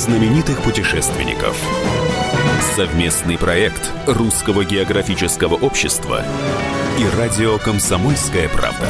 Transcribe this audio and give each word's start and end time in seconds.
знаменитых 0.00 0.62
путешественников. 0.62 1.62
Совместный 2.74 3.36
проект 3.36 3.92
Русского 4.06 4.64
географического 4.64 5.56
общества 5.56 6.24
и 6.98 7.18
радио 7.18 7.58
«Комсомольская 7.58 8.48
правда». 8.48 8.86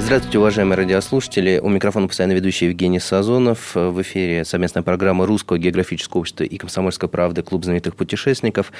Здравствуйте, 0.00 0.38
уважаемые 0.40 0.76
радиослушатели. 0.76 1.60
У 1.62 1.68
микрофона 1.68 2.08
постоянно 2.08 2.32
ведущий 2.32 2.66
Евгений 2.66 2.98
Сазонов. 2.98 3.76
В 3.76 4.02
эфире 4.02 4.44
совместная 4.44 4.82
программа 4.82 5.24
Русского 5.24 5.58
географического 5.58 6.22
общества 6.22 6.42
и 6.42 6.58
Комсомольской 6.58 7.08
правды 7.08 7.44
«Клуб 7.44 7.62
знаменитых 7.62 7.94
путешественников». 7.94 8.72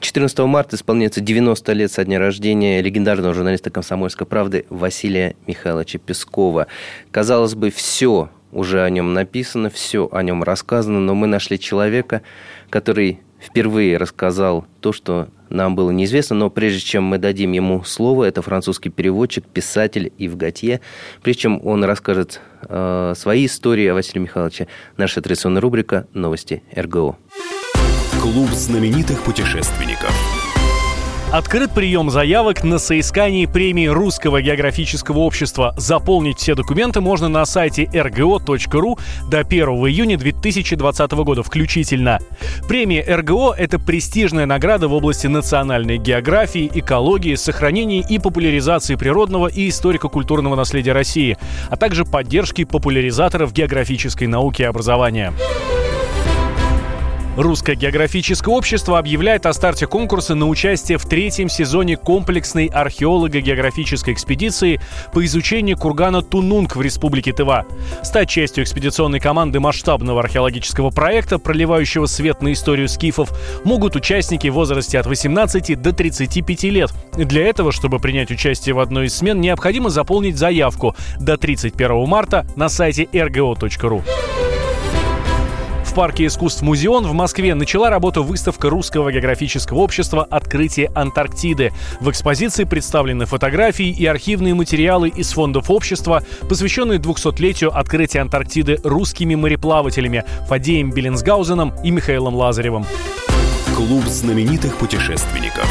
14 0.00 0.38
марта 0.38 0.76
исполняется 0.76 1.20
90 1.20 1.70
лет 1.74 1.92
со 1.92 2.06
дня 2.06 2.18
рождения 2.18 2.80
легендарного 2.80 3.34
журналиста 3.34 3.68
«Комсомольской 3.68 4.26
правды» 4.26 4.64
Василия 4.70 5.36
Михайловича 5.46 5.98
Пескова. 5.98 6.68
Казалось 7.10 7.54
бы, 7.54 7.68
все 7.70 8.30
уже 8.52 8.82
о 8.82 8.90
нем 8.90 9.14
написано, 9.14 9.70
все 9.70 10.08
о 10.10 10.22
нем 10.22 10.42
рассказано, 10.42 11.00
но 11.00 11.14
мы 11.14 11.26
нашли 11.26 11.58
человека, 11.58 12.22
который 12.70 13.20
впервые 13.40 13.96
рассказал 13.96 14.66
то, 14.80 14.92
что 14.92 15.28
нам 15.48 15.74
было 15.74 15.90
неизвестно, 15.90 16.36
но 16.36 16.50
прежде 16.50 16.80
чем 16.80 17.04
мы 17.04 17.18
дадим 17.18 17.52
ему 17.52 17.82
слово, 17.84 18.24
это 18.24 18.42
французский 18.42 18.90
переводчик, 18.90 19.44
писатель 19.46 20.12
Ив 20.18 20.36
Готье. 20.36 20.80
Прежде 21.22 21.42
чем 21.42 21.64
он 21.64 21.84
расскажет 21.84 22.40
э, 22.62 23.14
свои 23.16 23.46
истории 23.46 23.86
о 23.86 23.94
Василии 23.94 24.24
Михайловиче, 24.24 24.66
наша 24.96 25.22
традиционная 25.22 25.62
рубрика 25.62 26.06
«Новости 26.12 26.62
РГО». 26.74 27.16
Клуб 28.20 28.50
знаменитых 28.50 29.22
путешественников– 29.22 30.12
Открыт 31.30 31.72
прием 31.72 32.08
заявок 32.08 32.64
на 32.64 32.78
соискание 32.78 33.46
премии 33.46 33.86
Русского 33.86 34.40
географического 34.40 35.18
общества. 35.18 35.74
Заполнить 35.76 36.38
все 36.38 36.54
документы 36.54 37.02
можно 37.02 37.28
на 37.28 37.44
сайте 37.44 37.84
rgo.ru 37.84 38.98
до 39.30 39.40
1 39.40 39.68
июня 39.68 40.16
2020 40.16 41.10
года 41.12 41.42
включительно. 41.42 42.18
Премия 42.66 43.04
РГО– 43.06 43.54
это 43.58 43.78
престижная 43.78 44.46
награда 44.46 44.88
в 44.88 44.94
области 44.94 45.26
национальной 45.26 45.98
географии, 45.98 46.70
экологии, 46.74 47.34
сохранения 47.34 48.00
и 48.00 48.18
популяризации 48.18 48.94
природного 48.94 49.48
и 49.48 49.68
историко-культурного 49.68 50.56
наследия 50.56 50.92
России, 50.92 51.36
а 51.68 51.76
также 51.76 52.06
поддержки 52.06 52.64
популяризаторов 52.64 53.52
географической 53.52 54.28
науки 54.28 54.62
и 54.62 54.64
образования. 54.64 55.34
Русское 57.38 57.76
географическое 57.76 58.52
общество 58.52 58.98
объявляет 58.98 59.46
о 59.46 59.52
старте 59.52 59.86
конкурса 59.86 60.34
на 60.34 60.48
участие 60.48 60.98
в 60.98 61.04
третьем 61.04 61.48
сезоне 61.48 61.96
комплексной 61.96 62.66
археолого-географической 62.66 64.12
экспедиции 64.12 64.80
по 65.14 65.24
изучению 65.24 65.78
кургана 65.78 66.20
Тунунг 66.20 66.74
в 66.74 66.82
Республике 66.82 67.32
Тыва. 67.32 67.64
Стать 68.02 68.28
частью 68.28 68.64
экспедиционной 68.64 69.20
команды 69.20 69.60
масштабного 69.60 70.18
археологического 70.18 70.90
проекта, 70.90 71.38
проливающего 71.38 72.06
свет 72.06 72.42
на 72.42 72.52
историю 72.52 72.88
скифов, 72.88 73.30
могут 73.62 73.94
участники 73.94 74.48
в 74.48 74.54
возрасте 74.54 74.98
от 74.98 75.06
18 75.06 75.80
до 75.80 75.92
35 75.92 76.64
лет. 76.64 76.90
Для 77.14 77.46
этого, 77.46 77.70
чтобы 77.70 78.00
принять 78.00 78.32
участие 78.32 78.74
в 78.74 78.80
одной 78.80 79.06
из 79.06 79.14
смен, 79.14 79.40
необходимо 79.40 79.90
заполнить 79.90 80.36
заявку 80.36 80.96
до 81.20 81.36
31 81.36 82.04
марта 82.04 82.48
на 82.56 82.68
сайте 82.68 83.04
rgo.ru 83.04 84.02
парке 85.94 86.26
искусств 86.26 86.62
«Музеон» 86.62 87.06
в 87.06 87.12
Москве 87.12 87.54
начала 87.54 87.88
работу 87.90 88.24
выставка 88.24 88.68
Русского 88.68 89.12
географического 89.12 89.78
общества 89.78 90.24
«Открытие 90.24 90.90
Антарктиды». 90.94 91.72
В 92.00 92.10
экспозиции 92.10 92.64
представлены 92.64 93.26
фотографии 93.26 93.88
и 93.88 94.04
архивные 94.06 94.54
материалы 94.54 95.08
из 95.08 95.30
фондов 95.32 95.70
общества, 95.70 96.22
посвященные 96.48 96.98
200-летию 96.98 97.76
открытия 97.76 98.20
Антарктиды 98.20 98.80
русскими 98.82 99.34
мореплавателями 99.34 100.24
Фадеем 100.48 100.90
Беллинсгаузеном 100.90 101.74
и 101.84 101.90
Михаилом 101.90 102.34
Лазаревым. 102.34 102.84
Клуб 103.76 104.04
знаменитых 104.06 104.76
путешественников. 104.76 105.68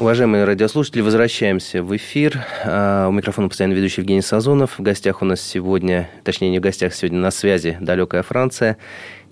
Уважаемые 0.00 0.44
радиослушатели, 0.44 1.02
возвращаемся 1.02 1.82
в 1.82 1.94
эфир. 1.94 2.42
А, 2.64 3.06
у 3.06 3.12
микрофона 3.12 3.48
постоянно 3.50 3.74
ведущий 3.74 4.00
Евгений 4.00 4.22
Сазонов. 4.22 4.78
В 4.78 4.82
гостях 4.82 5.20
у 5.20 5.26
нас 5.26 5.42
сегодня, 5.42 6.08
точнее 6.24 6.48
не 6.48 6.58
в 6.58 6.62
гостях, 6.62 6.94
сегодня 6.94 7.18
на 7.18 7.30
связи 7.30 7.76
далекая 7.82 8.22
Франция. 8.22 8.78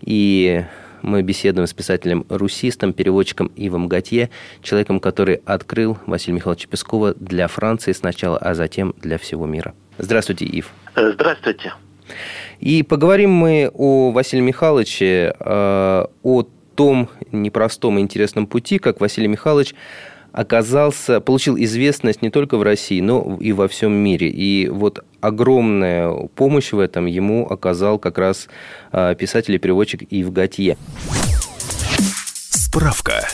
И 0.02 0.66
мы 1.00 1.22
беседуем 1.22 1.66
с 1.66 1.72
писателем-русистом, 1.72 2.92
переводчиком 2.92 3.46
Ивом 3.56 3.88
Готье, 3.88 4.28
человеком, 4.60 5.00
который 5.00 5.40
открыл 5.46 5.96
Василия 6.04 6.34
Михайловича 6.36 6.68
Пескова 6.68 7.14
для 7.14 7.48
Франции 7.48 7.92
сначала, 7.92 8.36
а 8.36 8.52
затем 8.52 8.94
для 9.00 9.16
всего 9.16 9.46
мира. 9.46 9.72
Здравствуйте, 9.96 10.44
Ив. 10.44 10.70
Э, 10.96 11.12
здравствуйте. 11.14 11.72
И 12.60 12.82
поговорим 12.82 13.30
мы 13.30 13.70
о 13.72 14.10
Василии 14.10 14.42
Михайловиче, 14.42 15.34
э, 15.40 16.04
о 16.22 16.48
том 16.74 17.08
непростом 17.32 17.98
и 17.98 18.02
интересном 18.02 18.46
пути, 18.46 18.78
как 18.78 19.00
Василий 19.00 19.28
Михайлович 19.28 19.74
оказался, 20.32 21.20
получил 21.20 21.56
известность 21.56 22.22
не 22.22 22.30
только 22.30 22.56
в 22.56 22.62
России, 22.62 23.00
но 23.00 23.38
и 23.40 23.52
во 23.52 23.68
всем 23.68 23.92
мире. 23.92 24.28
И 24.28 24.68
вот 24.68 25.04
огромная 25.20 26.10
помощь 26.34 26.72
в 26.72 26.78
этом 26.78 27.06
ему 27.06 27.46
оказал 27.46 27.98
как 27.98 28.18
раз 28.18 28.48
а, 28.92 29.14
писатель 29.14 29.54
и 29.54 29.58
переводчик 29.58 30.02
Ив 30.02 30.32
Готье. 30.32 30.76
Справка. 32.50 33.26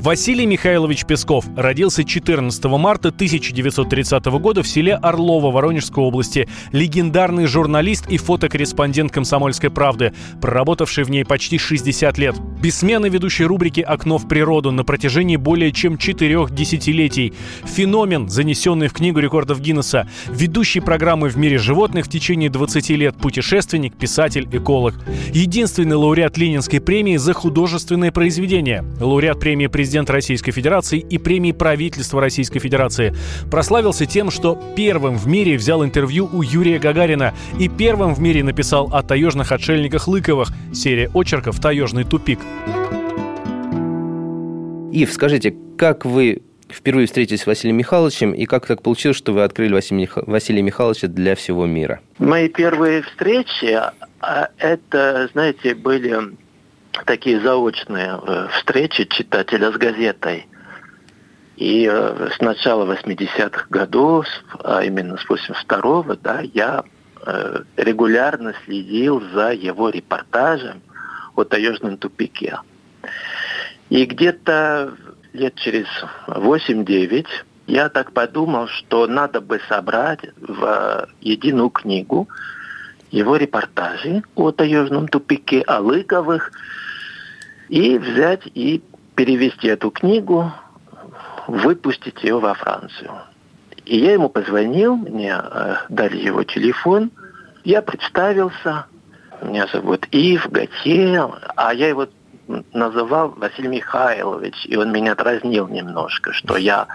Василий 0.00 0.46
Михайлович 0.46 1.04
Песков 1.04 1.44
родился 1.56 2.04
14 2.04 2.64
марта 2.66 3.08
1930 3.08 4.26
года 4.26 4.62
в 4.62 4.68
селе 4.68 4.94
Орлово 4.94 5.50
Воронежской 5.50 6.04
области. 6.04 6.48
Легендарный 6.70 7.46
журналист 7.46 8.06
и 8.08 8.16
фотокорреспондент 8.16 9.10
«Комсомольской 9.10 9.70
правды», 9.70 10.12
проработавший 10.40 11.02
в 11.02 11.10
ней 11.10 11.24
почти 11.24 11.58
60 11.58 12.16
лет. 12.16 12.36
Бессменный 12.62 13.08
ведущий 13.08 13.44
рубрики 13.44 13.80
«Окно 13.80 14.18
в 14.18 14.28
природу» 14.28 14.70
на 14.70 14.84
протяжении 14.84 15.36
более 15.36 15.72
чем 15.72 15.98
четырех 15.98 16.52
десятилетий. 16.52 17.34
Феномен, 17.64 18.28
занесенный 18.28 18.86
в 18.86 18.92
Книгу 18.92 19.18
рекордов 19.18 19.60
Гиннесса. 19.60 20.08
Ведущий 20.28 20.80
программы 20.80 21.28
«В 21.28 21.36
мире 21.36 21.58
животных» 21.58 22.06
в 22.06 22.08
течение 22.08 22.50
20 22.50 22.90
лет. 22.90 23.16
Путешественник, 23.16 23.96
писатель, 23.96 24.48
эколог. 24.52 24.94
Единственный 25.32 25.96
лауреат 25.96 26.38
Ленинской 26.38 26.80
премии 26.80 27.16
за 27.16 27.32
художественное 27.32 28.12
произведение. 28.12 28.84
Лауреат 29.00 29.40
премии 29.40 29.66
президента 29.66 29.88
президент 29.98 30.10
Российской 30.10 30.52
Федерации 30.52 31.00
и 31.00 31.18
премии 31.18 31.50
правительства 31.50 32.20
Российской 32.20 32.60
Федерации. 32.60 33.14
Прославился 33.50 34.06
тем, 34.06 34.30
что 34.30 34.56
первым 34.76 35.16
в 35.16 35.26
мире 35.26 35.56
взял 35.56 35.84
интервью 35.84 36.28
у 36.32 36.42
Юрия 36.42 36.78
Гагарина 36.78 37.34
и 37.58 37.68
первым 37.68 38.14
в 38.14 38.20
мире 38.20 38.44
написал 38.44 38.90
о 38.92 39.02
таежных 39.02 39.50
отшельниках 39.50 40.06
Лыковых. 40.06 40.50
Серия 40.72 41.10
очерков 41.14 41.58
«Таежный 41.58 42.04
тупик». 42.04 42.38
Ив, 44.92 45.12
скажите, 45.12 45.54
как 45.76 46.04
вы 46.04 46.42
впервые 46.70 47.06
встретились 47.06 47.42
с 47.42 47.46
Василием 47.46 47.76
Михайловичем, 47.76 48.32
и 48.32 48.46
как 48.46 48.66
так 48.66 48.82
получилось, 48.82 49.16
что 49.16 49.32
вы 49.32 49.42
открыли 49.42 49.72
Василия 49.72 50.62
Михайловича 50.62 51.08
для 51.08 51.34
всего 51.34 51.66
мира? 51.66 52.00
Мои 52.18 52.48
первые 52.48 53.02
встречи, 53.02 53.76
а, 54.20 54.48
это, 54.58 55.28
знаете, 55.32 55.74
были 55.74 56.36
такие 57.06 57.40
заочные 57.40 58.20
э, 58.20 58.48
встречи 58.52 59.04
читателя 59.04 59.72
с 59.72 59.76
газетой. 59.76 60.46
И 61.56 61.88
э, 61.90 62.28
с 62.34 62.40
начала 62.40 62.84
80-х 62.92 63.66
годов, 63.70 64.26
а 64.62 64.84
именно 64.84 65.16
с 65.16 65.26
82-го, 65.26 66.14
да, 66.16 66.40
я 66.54 66.84
э, 67.24 67.62
регулярно 67.76 68.54
следил 68.64 69.20
за 69.32 69.52
его 69.52 69.90
репортажем 69.90 70.82
о 71.34 71.44
таежном 71.44 71.96
тупике. 71.96 72.58
И 73.90 74.04
где-то 74.04 74.94
лет 75.32 75.54
через 75.56 75.86
8-9 76.26 77.26
я 77.66 77.88
так 77.88 78.12
подумал, 78.12 78.66
что 78.68 79.06
надо 79.06 79.40
бы 79.40 79.60
собрать 79.68 80.20
в 80.36 81.08
единую 81.20 81.70
книгу 81.70 82.28
его 83.10 83.36
репортажи 83.36 84.22
о 84.34 84.50
таежном 84.50 85.08
тупике, 85.08 85.62
о 85.62 85.80
Лыковых, 85.80 86.52
и 87.68 87.98
взять 87.98 88.42
и 88.54 88.82
перевести 89.14 89.68
эту 89.68 89.90
книгу, 89.90 90.52
выпустить 91.46 92.22
ее 92.22 92.38
во 92.38 92.54
Францию. 92.54 93.12
И 93.84 93.98
я 93.98 94.12
ему 94.12 94.28
позвонил, 94.28 94.96
мне 94.96 95.34
э, 95.34 95.76
дали 95.88 96.18
его 96.18 96.44
телефон, 96.44 97.10
я 97.64 97.82
представился, 97.82 98.86
меня 99.42 99.66
зовут 99.72 100.06
Ив 100.10 100.50
Готье, 100.50 101.30
а 101.56 101.74
я 101.74 101.88
его 101.88 102.06
называл 102.72 103.30
Василий 103.30 103.68
Михайлович, 103.68 104.66
и 104.66 104.76
он 104.76 104.92
меня 104.92 105.14
дразнил 105.14 105.68
немножко, 105.68 106.32
что 106.32 106.56
я, 106.56 106.86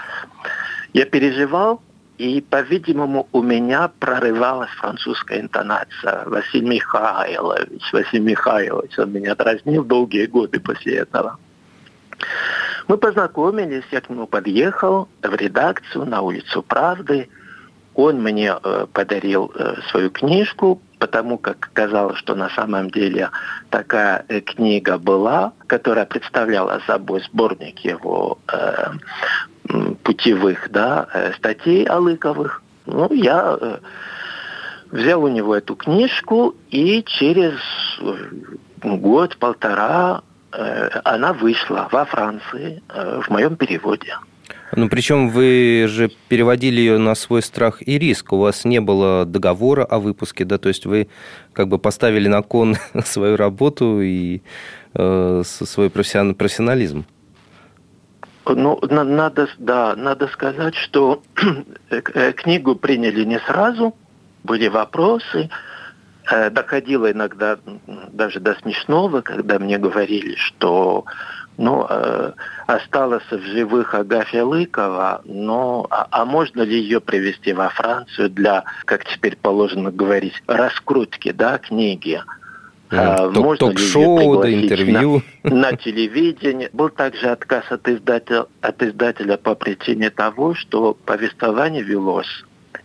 я 0.94 1.06
переживал, 1.06 1.82
и, 2.18 2.42
по-видимому, 2.42 3.28
у 3.32 3.42
меня 3.42 3.92
прорывалась 4.00 4.70
французская 4.72 5.42
интонация. 5.42 6.24
Василий 6.26 6.68
Михайлович, 6.68 7.92
Василий 7.92 8.24
Михайлович. 8.24 8.98
Он 9.00 9.12
меня 9.12 9.36
дразнил 9.36 9.84
долгие 9.84 10.28
годы 10.28 10.60
после 10.60 10.98
этого. 10.98 11.38
Мы 12.88 12.98
познакомились, 12.98 13.84
я 13.92 14.02
к 14.02 14.10
нему 14.10 14.28
подъехал 14.28 15.08
в 15.22 15.36
редакцию 15.36 16.06
на 16.06 16.22
улицу 16.22 16.62
Правды. 16.62 17.30
он 17.96 18.22
мне 18.22 18.54
э, 18.64 18.88
подарил 18.92 19.52
э, 19.56 19.76
свою 19.90 20.10
книжку, 20.10 20.82
потому 21.00 21.38
как 21.38 21.70
казалось, 21.74 22.18
что 22.18 22.36
на 22.36 22.50
самом 22.50 22.90
деле 22.90 23.30
такая 23.70 24.26
э, 24.28 24.42
книга 24.42 24.98
была, 24.98 25.54
которая 25.68 26.06
представляла 26.06 26.82
собой 26.86 27.22
сборник 27.22 27.80
его 27.80 28.38
э, 28.52 28.92
путевых 30.04 30.70
да, 30.72 31.08
э, 31.14 31.34
статей 31.34 31.86
Алыковых. 31.86 32.62
Ну, 32.86 33.12
я 33.14 33.58
э, 33.60 33.78
взял 34.92 35.24
у 35.24 35.28
него 35.28 35.56
эту 35.56 35.76
книжку, 35.76 36.56
и 36.70 37.04
через 37.04 37.54
год-полтора 38.84 40.22
э, 40.52 40.90
она 41.04 41.34
вышла 41.34 41.88
во 41.92 42.06
Франции 42.06 42.84
в 42.90 43.30
моем 43.30 43.56
переводе. 43.56 44.16
Ну, 44.76 44.90
причем 44.90 45.30
вы 45.30 45.86
же 45.88 46.10
переводили 46.28 46.80
ее 46.82 46.98
на 46.98 47.14
свой 47.14 47.44
страх 47.44 47.88
и 47.88 48.00
риск. 48.00 48.34
У 48.34 48.38
вас 48.38 48.66
не 48.66 48.82
было 48.82 49.24
договора 49.24 49.86
о 49.86 50.00
выпуске, 50.00 50.46
да, 50.46 50.58
то 50.58 50.68
есть 50.68 50.86
вы 50.86 51.10
как 51.54 51.68
бы 51.68 51.78
поставили 51.78 52.28
на 52.28 52.42
кон 52.42 52.76
свою 53.06 53.38
работу 53.38 54.02
и 54.02 54.42
э, 54.96 55.44
свой 55.46 55.90
профессионализм. 55.90 57.06
Ну, 58.46 58.80
надо, 58.82 59.48
да, 59.58 59.96
надо 59.96 60.28
сказать, 60.28 60.76
что 60.76 61.22
э, 61.90 62.34
книгу 62.34 62.76
приняли 62.76 63.24
не 63.24 63.40
сразу, 63.40 63.96
были 64.44 64.68
вопросы, 64.68 65.50
э, 66.30 66.50
доходило 66.50 67.12
иногда 67.12 67.58
даже 68.12 68.40
до 68.40 68.56
смешного, 68.56 69.22
когда 69.22 69.60
мне 69.60 69.78
говорили, 69.78 70.36
что 70.36 71.06
ну, 71.58 71.86
э, 71.90 72.34
осталась 72.68 73.30
в 73.30 73.42
живых 73.42 73.94
Агафья 73.94 74.44
Лыкова, 74.44 75.22
но 75.24 75.88
а, 75.90 76.08
а 76.10 76.26
можно 76.26 76.64
ли 76.64 76.80
ее 76.80 77.00
привести 77.00 77.54
во 77.54 77.70
Францию 77.70 78.30
для, 78.30 78.64
как 78.86 79.06
теперь 79.06 79.38
положено 79.38 79.92
говорить, 79.92 80.42
раскрутки, 80.48 81.32
да, 81.32 81.60
книги? 81.60 82.22
А, 82.96 83.30
можно 83.30 83.58
ток-шоу, 83.58 84.42
да, 84.42 84.54
интервью. 84.54 85.24
На, 85.44 85.72
на 85.72 85.78
телевидении. 85.78 86.70
Был 86.74 86.90
также 86.90 87.28
отказ 87.30 87.64
от 87.70 87.88
издателя, 87.88 88.46
от 88.62 88.84
издателя 88.84 89.38
по 89.38 89.56
причине 89.56 90.10
того, 90.10 90.54
что 90.54 90.94
повествование 90.94 91.84
велось 91.84 92.44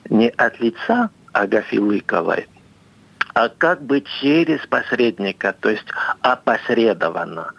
не 0.09 0.29
от 0.29 0.61
лица 0.61 1.11
Агафьи 1.33 1.79
Лыковой, 1.79 2.47
а 3.35 3.49
как 3.49 3.83
бы 3.83 4.03
через 4.21 4.67
посредника, 4.67 5.55
то 5.59 5.69
есть 5.71 5.87
опосредованно. 6.23 7.53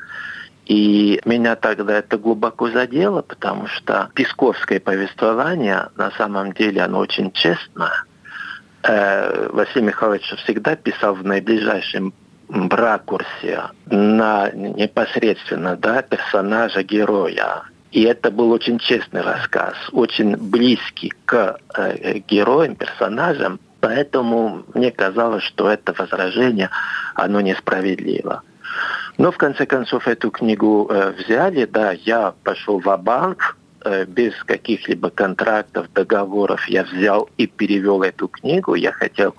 И 0.66 1.20
меня 1.26 1.56
тогда 1.56 1.98
это 1.98 2.18
глубоко 2.18 2.70
задело, 2.70 3.22
потому 3.22 3.68
что 3.68 4.10
песковское 4.14 4.80
повествование, 4.80 5.90
на 5.96 6.12
самом 6.12 6.54
деле, 6.54 6.82
оно 6.82 7.00
очень 7.00 7.32
честное. 7.32 8.04
Э, 8.84 9.50
Василий 9.52 9.88
Михайлович 9.88 10.32
всегда 10.44 10.76
писал 10.76 11.16
в 11.16 11.26
наиближайшем 11.26 12.14
ракурсе 12.50 13.64
на 13.86 14.52
непосредственно 14.52 15.76
да, 15.76 16.02
персонажа, 16.02 16.84
героя. 16.84 17.64
И 17.92 18.04
это 18.04 18.30
был 18.30 18.52
очень 18.52 18.78
честный 18.78 19.22
рассказ, 19.22 19.74
очень 19.92 20.36
близкий 20.36 21.12
к 21.26 21.60
э, 21.76 22.20
героям, 22.28 22.76
персонажам. 22.76 23.60
Поэтому 23.80 24.64
мне 24.74 24.92
казалось, 24.92 25.44
что 25.44 25.70
это 25.70 25.94
возражение, 25.94 26.70
оно 27.16 27.42
несправедливо. 27.42 28.44
Но 29.18 29.32
в 29.32 29.38
конце 29.38 29.66
концов 29.66 30.08
эту 30.08 30.30
книгу 30.32 30.88
э, 30.90 31.14
взяли, 31.18 31.66
да, 31.66 31.92
я 31.92 32.34
пошел 32.44 32.80
в 32.80 32.98
банк 32.98 33.58
э, 33.84 34.06
без 34.06 34.34
каких-либо 34.44 35.10
контрактов, 35.10 35.92
договоров, 35.94 36.68
я 36.70 36.84
взял 36.84 37.30
и 37.38 37.48
перевел 37.48 38.04
эту 38.04 38.28
книгу. 38.28 38.76
Я 38.76 38.92
хотел 38.92 39.36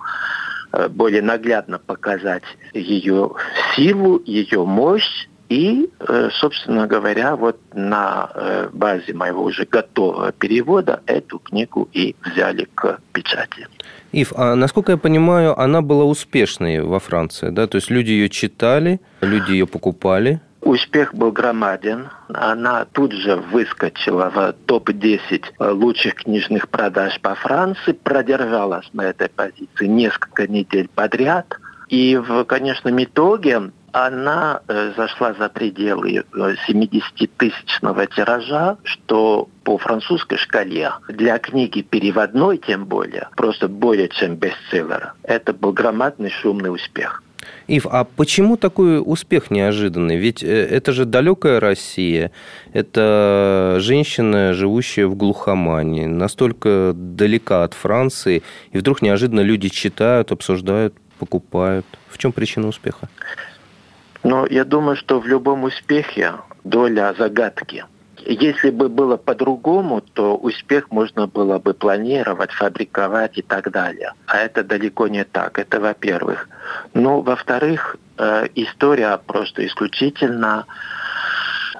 более 0.89 1.21
наглядно 1.21 1.79
показать 1.79 2.43
ее 2.73 3.31
силу, 3.75 4.21
ее 4.25 4.65
мощь. 4.65 5.27
И, 5.49 5.89
э, 5.99 6.29
собственно 6.31 6.87
говоря, 6.87 7.35
вот 7.35 7.59
на 7.73 8.31
э, 8.33 8.69
базе 8.71 9.13
моего 9.13 9.43
уже 9.43 9.65
готового 9.65 10.31
перевода 10.31 11.01
эту 11.05 11.39
книгу 11.39 11.89
и 11.91 12.15
взяли 12.23 12.69
к 12.73 12.99
печати. 13.11 13.67
Ив, 14.13 14.31
а 14.37 14.55
насколько 14.55 14.93
я 14.93 14.97
понимаю, 14.97 15.59
она 15.59 15.81
была 15.81 16.05
успешной 16.05 16.79
во 16.81 16.99
Франции, 16.99 17.49
да? 17.49 17.67
То 17.67 17.77
есть 17.77 17.91
люди 17.91 18.11
ее 18.11 18.29
читали, 18.29 19.01
люди 19.21 19.51
ее 19.51 19.67
покупали. 19.67 20.39
Успех 20.61 21.15
был 21.15 21.31
громаден. 21.31 22.09
Она 22.29 22.85
тут 22.85 23.13
же 23.13 23.35
выскочила 23.35 24.29
в 24.29 24.53
топ-10 24.67 25.73
лучших 25.73 26.15
книжных 26.15 26.69
продаж 26.69 27.19
по 27.19 27.33
Франции, 27.33 27.93
продержалась 27.93 28.87
на 28.93 29.01
этой 29.01 29.29
позиции 29.29 29.87
несколько 29.87 30.47
недель 30.47 30.87
подряд. 30.93 31.57
И 31.89 32.15
в 32.15 32.45
конечном 32.45 33.03
итоге 33.03 33.71
она 33.91 34.61
э, 34.67 34.93
зашла 34.95 35.33
за 35.33 35.49
пределы 35.49 36.23
70-тысячного 36.33 38.01
э, 38.01 38.07
тиража, 38.07 38.77
что 38.83 39.49
по 39.63 39.77
французской 39.77 40.37
шкале 40.37 40.91
для 41.09 41.37
книги 41.39 41.81
переводной, 41.81 42.57
тем 42.59 42.85
более, 42.85 43.27
просто 43.35 43.67
более 43.67 44.07
чем 44.07 44.35
бестселлер. 44.35 45.13
Это 45.23 45.53
был 45.53 45.73
громадный 45.73 46.29
шумный 46.29 46.73
успех. 46.73 47.21
Ив, 47.67 47.87
а 47.89 48.03
почему 48.03 48.57
такой 48.57 49.01
успех 49.03 49.51
неожиданный? 49.51 50.17
Ведь 50.17 50.43
э, 50.43 50.47
это 50.47 50.91
же 50.91 51.05
далекая 51.05 51.59
Россия, 51.59 52.31
это 52.73 53.77
женщина, 53.79 54.53
живущая 54.53 55.07
в 55.07 55.15
глухомане, 55.15 56.07
настолько 56.07 56.93
далека 56.95 57.63
от 57.63 57.73
Франции, 57.73 58.43
и 58.71 58.77
вдруг 58.77 59.01
неожиданно 59.01 59.41
люди 59.41 59.69
читают, 59.69 60.31
обсуждают, 60.31 60.93
покупают. 61.19 61.85
В 62.09 62.17
чем 62.17 62.31
причина 62.31 62.67
успеха? 62.67 63.09
Но 64.23 64.45
я 64.47 64.65
думаю, 64.65 64.95
что 64.95 65.19
в 65.19 65.27
любом 65.27 65.63
успехе 65.63 66.33
доля 66.63 67.13
загадки. 67.17 67.85
Если 68.25 68.69
бы 68.69 68.89
было 68.89 69.17
по-другому, 69.17 70.01
то 70.01 70.35
успех 70.35 70.91
можно 70.91 71.27
было 71.27 71.59
бы 71.59 71.73
планировать, 71.73 72.51
фабриковать 72.51 73.37
и 73.37 73.41
так 73.41 73.71
далее. 73.71 74.13
А 74.27 74.37
это 74.37 74.63
далеко 74.63 75.07
не 75.07 75.23
так. 75.23 75.59
Это 75.59 75.79
во-первых. 75.79 76.49
Ну, 76.93 77.21
во-вторых, 77.21 77.97
э, 78.17 78.47
история 78.55 79.17
просто 79.17 79.65
исключительно 79.65 80.65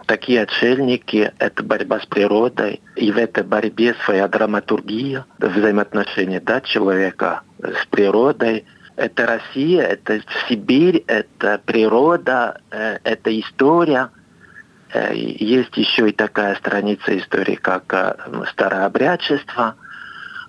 такие 0.05 0.41
отшельники– 0.41 1.31
это 1.39 1.63
борьба 1.63 1.99
с 1.99 2.05
природой, 2.05 2.81
и 2.95 3.11
в 3.11 3.17
этой 3.17 3.43
борьбе 3.43 3.95
своя 4.03 4.27
драматургия, 4.27 5.25
взаимоотношения 5.39 6.41
да, 6.41 6.61
человека 6.61 7.41
с 7.59 7.85
природой– 7.87 8.65
это 8.95 9.25
Россия, 9.25 9.83
это 9.83 10.21
Сибирь, 10.47 11.03
это 11.07 11.59
природа, 11.65 12.61
э, 12.71 12.99
это 13.03 13.39
история. 13.39 14.09
Э, 14.93 15.13
есть 15.13 15.75
еще 15.77 16.09
и 16.09 16.13
такая 16.13 16.55
страница 16.55 17.17
истории, 17.17 17.55
как 17.55 17.93
э, 17.93 18.15
старообрядчество. 18.51 19.75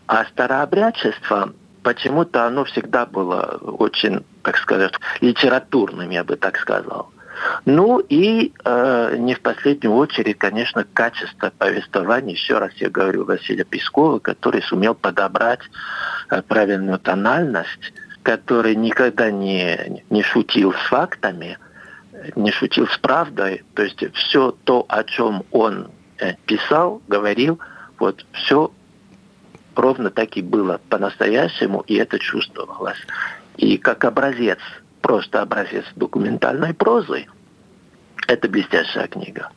А 0.07 0.25
старообрядчество, 0.27 1.55
почему-то 1.83 2.47
оно 2.47 2.65
всегда 2.65 3.07
было 3.07 3.59
очень, 3.63 4.25
так 4.43 4.59
сказать, 4.59 4.95
литературным, 5.21 6.11
я 6.11 6.25
бы 6.25 6.37
так 6.37 6.59
сказал. 6.59 7.11
Ну 7.65 7.99
и 7.99 8.53
э, 8.65 9.17
не 9.19 9.35
в 9.35 9.41
последнюю 9.41 9.95
очередь, 9.95 10.39
конечно, 10.39 10.85
качество 10.85 11.51
повествования, 11.57 12.35
еще 12.35 12.59
раз 12.59 12.73
я 12.77 12.91
говорю, 12.91 13.25
Василия 13.25 13.65
Пескова, 13.65 14.19
который 14.19 14.63
сумел 14.63 14.95
подобрать 14.95 15.61
э, 16.31 16.43
правильную 16.43 16.99
тональность 16.99 17.93
который 18.23 18.77
никогда 18.77 19.31
не, 19.31 20.05
не 20.11 20.23
шутил 20.23 20.73
с 20.73 20.89
фактами, 20.89 21.59
не 22.37 22.50
шутил 22.50 22.87
с 22.87 22.99
правдой. 22.99 23.62
То 23.75 23.83
есть 23.83 24.02
все 24.14 24.52
то, 24.64 24.85
о 24.88 25.05
чем 25.05 25.45
он 25.50 25.91
э, 26.19 26.35
писал, 26.47 27.02
говорил, 27.09 27.59
вот 27.99 28.25
все 28.33 28.73
ровно 29.75 30.11
так 30.11 30.37
и 30.37 30.43
было 30.43 30.81
по-настоящему, 30.88 31.81
и 31.87 31.95
это 31.95 32.19
чувствовалось. 32.19 32.99
И 33.57 33.79
как 33.79 34.05
образец, 34.05 34.59
просто 35.00 35.43
образец 35.43 35.85
документальной 35.97 36.75
прозы, 36.75 37.26
это 38.29 38.49
блестящая 38.49 39.07
книга. 39.09 39.50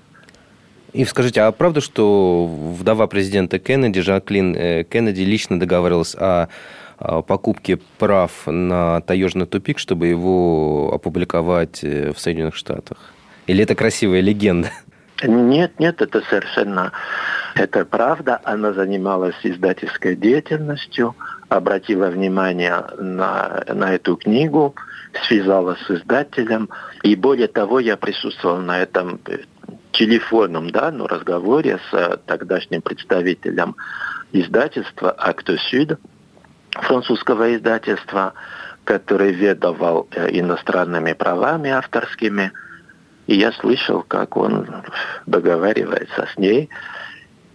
И 0.93 1.03
скажите, 1.03 1.41
а 1.41 1.51
правда, 1.51 1.81
что 1.81 2.45
вдова 2.47 3.07
президента 3.07 3.59
Кеннеди, 3.59 3.99
Жаклин 3.99 4.55
э, 4.55 4.83
Кеннеди, 4.85 5.21
лично 5.23 5.59
договаривалась 5.59 6.15
о 6.15 6.47
покупке 6.97 7.77
прав 7.97 8.31
на 8.47 9.01
таежный 9.01 9.45
тупик, 9.45 9.79
чтобы 9.79 10.07
его 10.07 10.91
опубликовать 10.93 11.83
э, 11.83 12.11
в 12.13 12.19
Соединенных 12.19 12.55
Штатах? 12.55 12.97
Или 13.47 13.63
это 13.63 13.75
красивая 13.75 14.21
легенда? 14.21 14.71
Нет, 15.23 15.79
нет, 15.79 16.01
это 16.01 16.21
совершенно 16.29 16.91
это 17.55 17.85
правда. 17.85 18.41
Она 18.43 18.73
занималась 18.73 19.35
издательской 19.43 20.15
деятельностью, 20.15 21.15
обратила 21.47 22.07
внимание 22.07 22.83
на, 22.97 23.63
на 23.73 23.93
эту 23.93 24.17
книгу, 24.17 24.75
связалась 25.27 25.79
с 25.87 25.91
издателем. 25.91 26.69
И 27.03 27.15
более 27.15 27.47
того, 27.47 27.79
я 27.79 27.95
присутствовал 27.95 28.57
на 28.57 28.79
этом 28.79 29.19
э, 29.27 29.39
телефонном 29.93 30.69
да, 30.71 30.91
ну, 30.91 31.07
разговоре 31.07 31.79
с 31.89 32.19
тогдашним 32.25 32.81
представителем 32.81 33.75
издательства 34.33 35.11
«Акто 35.11 35.57
Сюд», 35.57 35.97
французского 36.81 37.55
издательства, 37.55 38.33
который 38.83 39.31
ведовал 39.31 40.07
э, 40.11 40.29
иностранными 40.31 41.13
правами 41.13 41.71
авторскими. 41.71 42.51
И 43.27 43.35
я 43.35 43.51
слышал, 43.53 44.03
как 44.03 44.37
он 44.37 44.67
договаривается 45.25 46.27
с 46.33 46.37
ней. 46.37 46.69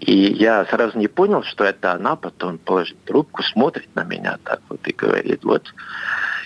И 0.01 0.15
я 0.15 0.65
сразу 0.65 0.99
не 0.99 1.09
понял, 1.09 1.43
что 1.43 1.65
это 1.65 1.93
она, 1.93 2.17
потом 2.17 2.59
положит 2.59 2.97
трубку, 3.05 3.43
смотрит 3.43 3.89
на 3.95 4.03
меня 4.03 4.39
так 4.43 4.61
вот 4.69 4.81
и 4.89 4.93
говорит, 4.93 5.45
вот 5.45 5.73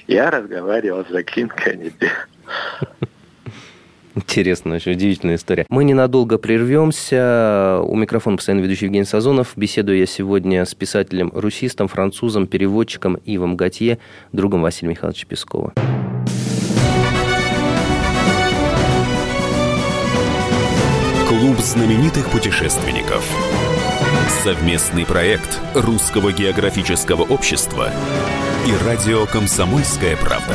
я 0.06 0.30
разговаривал 0.30 1.04
с 1.04 1.08
Жаклин 1.08 1.48
Кеннеди. 1.48 2.10
Интересная, 4.14 4.76
очень 4.76 4.92
удивительная 4.92 5.36
история. 5.36 5.66
Мы 5.68 5.84
ненадолго 5.84 6.38
прервемся. 6.38 7.80
У 7.84 7.96
микрофона 7.96 8.36
постоянно 8.36 8.62
ведущий 8.62 8.84
Евгений 8.84 9.04
Сазонов. 9.04 9.52
Беседую 9.56 9.98
я 9.98 10.06
сегодня 10.06 10.64
с 10.64 10.74
писателем-русистом, 10.74 11.88
французом, 11.88 12.46
переводчиком 12.46 13.16
Ивом 13.24 13.56
Готье, 13.56 13.98
другом 14.32 14.62
Василия 14.62 14.90
Михайловича 14.90 15.26
Пескова. 15.26 15.72
Клуб 21.28 21.58
знаменитых 21.58 22.30
путешественников. 22.30 23.28
Совместный 24.44 25.04
проект 25.04 25.58
Русского 25.74 26.32
географического 26.32 27.22
общества 27.22 27.90
и 28.66 28.84
радио 28.86 29.26
«Комсомольская 29.26 30.16
правда». 30.16 30.54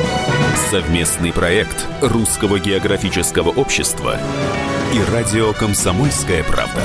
Совместный 0.55 1.31
проект 1.31 1.87
Русского 2.01 2.59
географического 2.59 3.49
общества 3.49 4.17
и 4.93 5.11
радио 5.11 5.53
«Комсомольская 5.53 6.43
правда». 6.43 6.81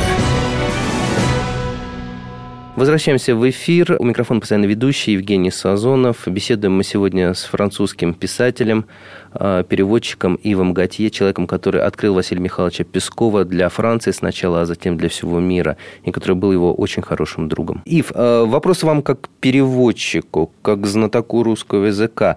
Возвращаемся 2.76 3.34
в 3.34 3.48
эфир. 3.48 3.96
У 3.98 4.04
микрофона 4.04 4.38
постоянно 4.38 4.66
ведущий 4.66 5.12
Евгений 5.12 5.50
Сазонов. 5.50 6.28
Беседуем 6.28 6.76
мы 6.76 6.84
сегодня 6.84 7.32
с 7.32 7.44
французским 7.44 8.12
писателем, 8.12 8.84
э, 9.32 9.64
переводчиком 9.66 10.34
Ивом 10.34 10.74
Готье, 10.74 11.08
человеком, 11.10 11.46
который 11.46 11.80
открыл 11.80 12.12
Василия 12.12 12.42
Михайловича 12.42 12.84
Пескова 12.84 13.46
для 13.46 13.70
Франции 13.70 14.10
сначала, 14.10 14.60
а 14.60 14.66
затем 14.66 14.98
для 14.98 15.08
всего 15.08 15.40
мира, 15.40 15.78
и 16.04 16.10
который 16.10 16.34
был 16.34 16.52
его 16.52 16.74
очень 16.74 17.02
хорошим 17.02 17.48
другом. 17.48 17.80
Ив, 17.86 18.12
э, 18.14 18.44
вопрос 18.46 18.82
вам 18.82 19.00
как 19.00 19.30
переводчику, 19.40 20.52
как 20.60 20.86
знатоку 20.86 21.42
русского 21.42 21.86
языка. 21.86 22.36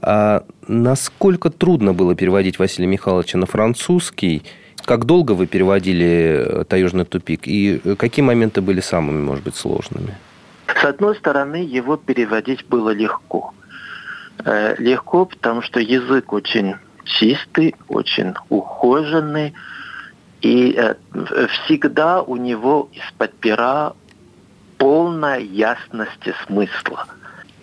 А 0.00 0.44
насколько 0.66 1.50
трудно 1.50 1.92
было 1.92 2.14
переводить 2.14 2.58
Василия 2.58 2.88
Михайловича 2.88 3.38
на 3.38 3.46
французский– 3.46 4.42
как 4.88 5.04
долго 5.04 5.32
вы 5.32 5.46
переводили 5.46 6.44
э, 6.46 6.64
«Таежный 6.64 7.04
тупик» 7.04 7.46
и 7.46 7.78
э, 7.84 7.94
какие 7.94 8.24
моменты 8.24 8.62
были 8.62 8.80
самыми, 8.80 9.20
может 9.20 9.44
быть, 9.44 9.54
сложными? 9.54 10.14
С 10.66 10.82
одной 10.82 11.14
стороны, 11.16 11.56
его 11.56 11.98
переводить 11.98 12.64
было 12.66 12.88
легко. 12.88 13.52
Э, 14.46 14.76
легко, 14.78 15.26
потому 15.26 15.60
что 15.60 15.78
язык 15.78 16.32
очень 16.32 16.76
чистый, 17.04 17.74
очень 17.88 18.32
ухоженный, 18.48 19.52
и 20.40 20.80
всегда 21.48 22.22
у 22.22 22.36
него 22.36 22.88
из-под 22.92 23.34
пера 23.34 23.92
полная 24.78 25.40
ясность 25.40 26.28
смысла. 26.46 27.06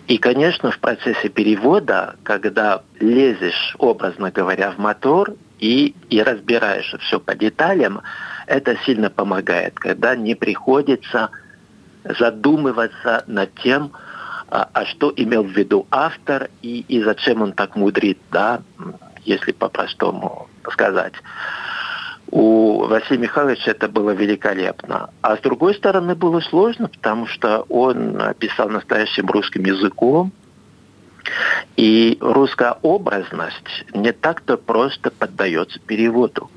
И, 0.06 0.18
конечно, 0.18 0.70
в 0.70 0.78
процессе 0.78 1.28
перевода, 1.28 2.16
когда 2.22 2.82
лезешь, 3.00 3.74
образно 3.78 4.30
говоря, 4.30 4.70
в 4.70 4.78
мотор 4.78 5.34
и, 5.58 5.96
и 6.10 6.22
разбираешь 6.22 6.94
все 7.00 7.18
по 7.18 7.34
деталям, 7.34 8.02
это 8.46 8.76
сильно 8.84 9.10
помогает, 9.10 9.74
когда 9.74 10.14
не 10.14 10.36
приходится 10.36 11.30
задумываться 12.04 13.24
над 13.26 13.52
тем, 13.56 13.92
а, 14.48 14.68
а 14.72 14.84
что 14.84 15.12
имел 15.16 15.42
в 15.42 15.50
виду 15.50 15.88
автор 15.90 16.50
и, 16.62 16.84
и 16.86 17.02
зачем 17.02 17.42
он 17.42 17.52
так 17.52 17.74
мудрит, 17.74 18.18
да, 18.30 18.62
если 19.24 19.50
по-простому 19.50 20.48
сказать. 20.70 21.14
У 22.30 22.86
Василия 22.86 23.22
Михайловича 23.22 23.70
это 23.70 23.88
было 23.88 24.10
великолепно. 24.10 25.10
А 25.22 25.36
с 25.36 25.40
другой 25.40 25.74
стороны 25.74 26.14
было 26.14 26.40
сложно, 26.40 26.88
потому 26.88 27.26
что 27.26 27.64
он 27.68 28.20
писал 28.38 28.68
настоящим 28.68 29.26
русским 29.26 29.64
языком, 29.64 30.32
и 31.76 32.18
русская 32.20 32.76
образность 32.82 33.84
не 33.92 34.12
так-то 34.12 34.56
просто 34.56 35.10
поддается 35.10 35.78
переводу. 35.80 36.50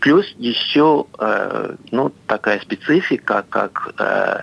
Плюс 0.00 0.26
еще 0.38 1.06
э, 1.18 1.74
ну, 1.90 2.12
такая 2.26 2.60
специфика, 2.60 3.44
как 3.48 3.94
э, 3.98 4.42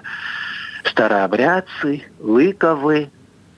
старообрядцы, 0.83 2.03
лыковы, 2.19 3.09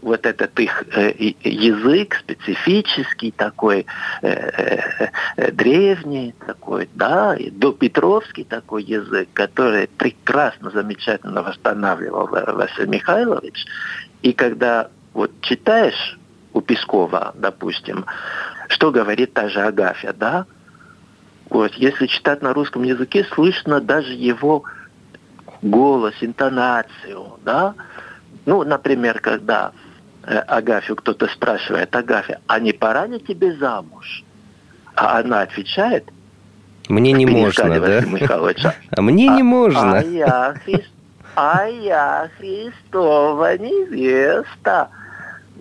вот 0.01 0.25
этот 0.25 0.57
их 0.59 0.83
э, 0.95 1.13
язык 1.43 2.15
специфический 2.19 3.31
такой, 3.31 3.85
э, 4.21 5.09
э, 5.37 5.51
древний 5.51 6.33
такой, 6.45 6.89
да, 6.95 7.35
и 7.35 7.49
допетровский 7.49 8.43
такой 8.43 8.83
язык, 8.83 9.29
который 9.33 9.87
прекрасно, 9.87 10.71
замечательно 10.71 11.43
восстанавливал 11.43 12.27
Василий 12.27 12.87
Михайлович. 12.87 13.65
И 14.21 14.33
когда 14.33 14.89
вот 15.13 15.31
читаешь 15.41 16.17
у 16.53 16.61
Пескова, 16.61 17.33
допустим, 17.35 18.05
что 18.69 18.91
говорит 18.91 19.33
та 19.33 19.49
же 19.49 19.61
Агафья, 19.61 20.13
да? 20.13 20.45
Вот, 21.49 21.73
если 21.73 22.05
читать 22.05 22.41
на 22.41 22.53
русском 22.53 22.83
языке, 22.83 23.25
слышно 23.33 23.81
даже 23.81 24.13
его 24.13 24.63
голос, 25.61 26.13
интонацию, 26.21 27.39
да? 27.43 27.73
Ну, 28.45 28.63
например, 28.63 29.19
когда 29.19 29.71
Агафью 30.37 30.95
кто-то 30.95 31.27
спрашивает, 31.27 31.95
Агафья, 31.95 32.39
а 32.47 32.59
не 32.59 32.71
пора 32.71 33.07
ли 33.07 33.19
тебе 33.19 33.53
замуж? 33.53 34.23
А 34.95 35.19
она 35.19 35.41
отвечает, 35.41 36.05
мне 36.87 37.11
не 37.11 37.25
можно, 37.25 37.79
да? 37.79 38.03
А 38.91 39.01
мне 39.01 39.27
не 39.27 39.43
можно. 39.43 39.99
А 39.99 40.03
я, 40.03 40.55
а 41.35 41.65
я 41.67 42.29
Христова 42.37 43.57
невеста. 43.57 44.89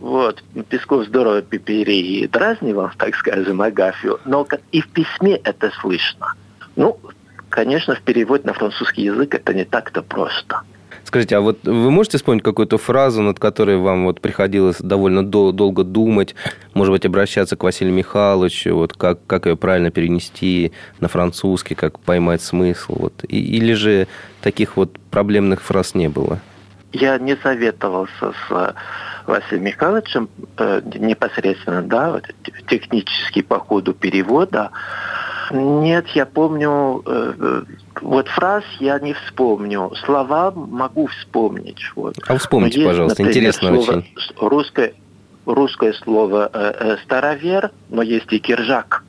Вот, 0.01 0.43
Песков 0.69 1.07
здорово 1.07 1.43
передразнивал, 1.43 2.91
так 2.97 3.15
скажем, 3.17 3.61
Агафью, 3.61 4.21
но 4.25 4.47
и 4.71 4.81
в 4.81 4.89
письме 4.89 5.37
это 5.37 5.71
слышно. 5.81 6.35
Ну, 6.77 6.99
конечно, 7.49 7.95
в 7.95 8.01
переводе 8.03 8.45
на 8.45 8.55
французский 8.55 9.03
язык 9.03 9.35
это 9.35 9.53
не 9.53 9.65
так-то 9.65 10.03
просто. 10.03 10.61
Скажите, 11.09 11.39
а 11.39 11.41
вот 11.41 11.61
вы 11.63 11.91
можете 11.91 12.19
вспомнить 12.19 12.43
какую-то 12.43 12.77
фразу, 12.77 13.23
над 13.23 13.39
которой 13.39 13.79
вам 13.79 14.05
вот 14.05 14.21
приходилось 14.21 14.77
довольно 14.79 15.25
дол- 15.25 15.53
долго 15.53 15.83
думать, 15.83 16.35
может 16.75 16.93
быть, 16.93 17.07
обращаться 17.07 17.57
к 17.57 17.63
Василию 17.63 17.95
Михайловичу, 17.95 18.75
вот 18.75 18.93
как, 18.93 19.19
как 19.27 19.47
ее 19.47 19.57
правильно 19.57 19.91
перенести 19.91 20.73
на 21.01 21.09
французский, 21.09 21.75
как 21.75 21.99
поймать 21.99 22.43
смысл? 22.43 22.97
Вот. 22.99 23.25
И, 23.27 23.41
или 23.57 23.73
же 23.73 24.07
таких 24.43 24.77
вот 24.77 24.99
проблемных 25.11 25.63
фраз 25.63 25.95
не 25.95 26.11
было? 26.11 26.41
Я 26.93 27.17
не 27.19 27.37
советовался 27.37 28.35
с 28.47 28.75
Василием 29.27 29.65
Михайловичем 29.65 30.29
э, 30.59 30.83
непосредственно, 30.95 31.81
да, 31.81 32.21
технически 32.69 33.41
по 33.41 33.59
ходу 33.59 33.95
перевода. 33.95 34.73
Нет, 35.51 36.07
я 36.09 36.27
помню, 36.27 37.03
э, 37.07 37.33
э, 37.39 37.63
вот 38.03 38.29
фраз 38.29 38.65
я 38.81 38.99
не 38.99 39.15
вспомню, 39.15 39.93
слова 40.05 40.51
могу 40.51 41.07
вспомнить. 41.07 41.81
Вот. 41.95 42.17
А 42.27 42.37
вспомните, 42.37 42.81
есть, 42.81 42.91
пожалуйста, 42.91 43.23
например, 43.23 43.31
интересно 43.31 43.69
слово, 43.69 43.99
очень. 43.99 44.15
Русское, 44.41 44.95
русское 45.47 45.93
слово 45.95 46.51
э, 46.53 46.75
э, 46.79 46.97
«старовер», 47.05 47.71
но 47.89 48.03
есть 48.03 48.33
и 48.33 48.39
«киржак». 48.39 49.05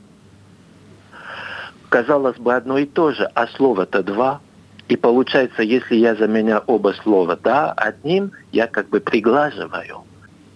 Казалось 1.88 2.36
бы, 2.36 2.54
одно 2.54 2.78
и 2.78 2.86
то 2.86 3.12
же, 3.12 3.28
а 3.34 3.46
слово-то 3.48 4.02
два– 4.02 4.40
и 4.90 4.96
получается, 4.96 5.62
если 5.62 5.94
я 5.94 6.16
заменяю 6.16 6.64
оба 6.66 6.92
слова 7.04 7.38
«да» 7.40 7.72
одним, 7.72 8.32
я 8.50 8.66
как 8.66 8.88
бы 8.88 8.98
приглаживаю 8.98 10.02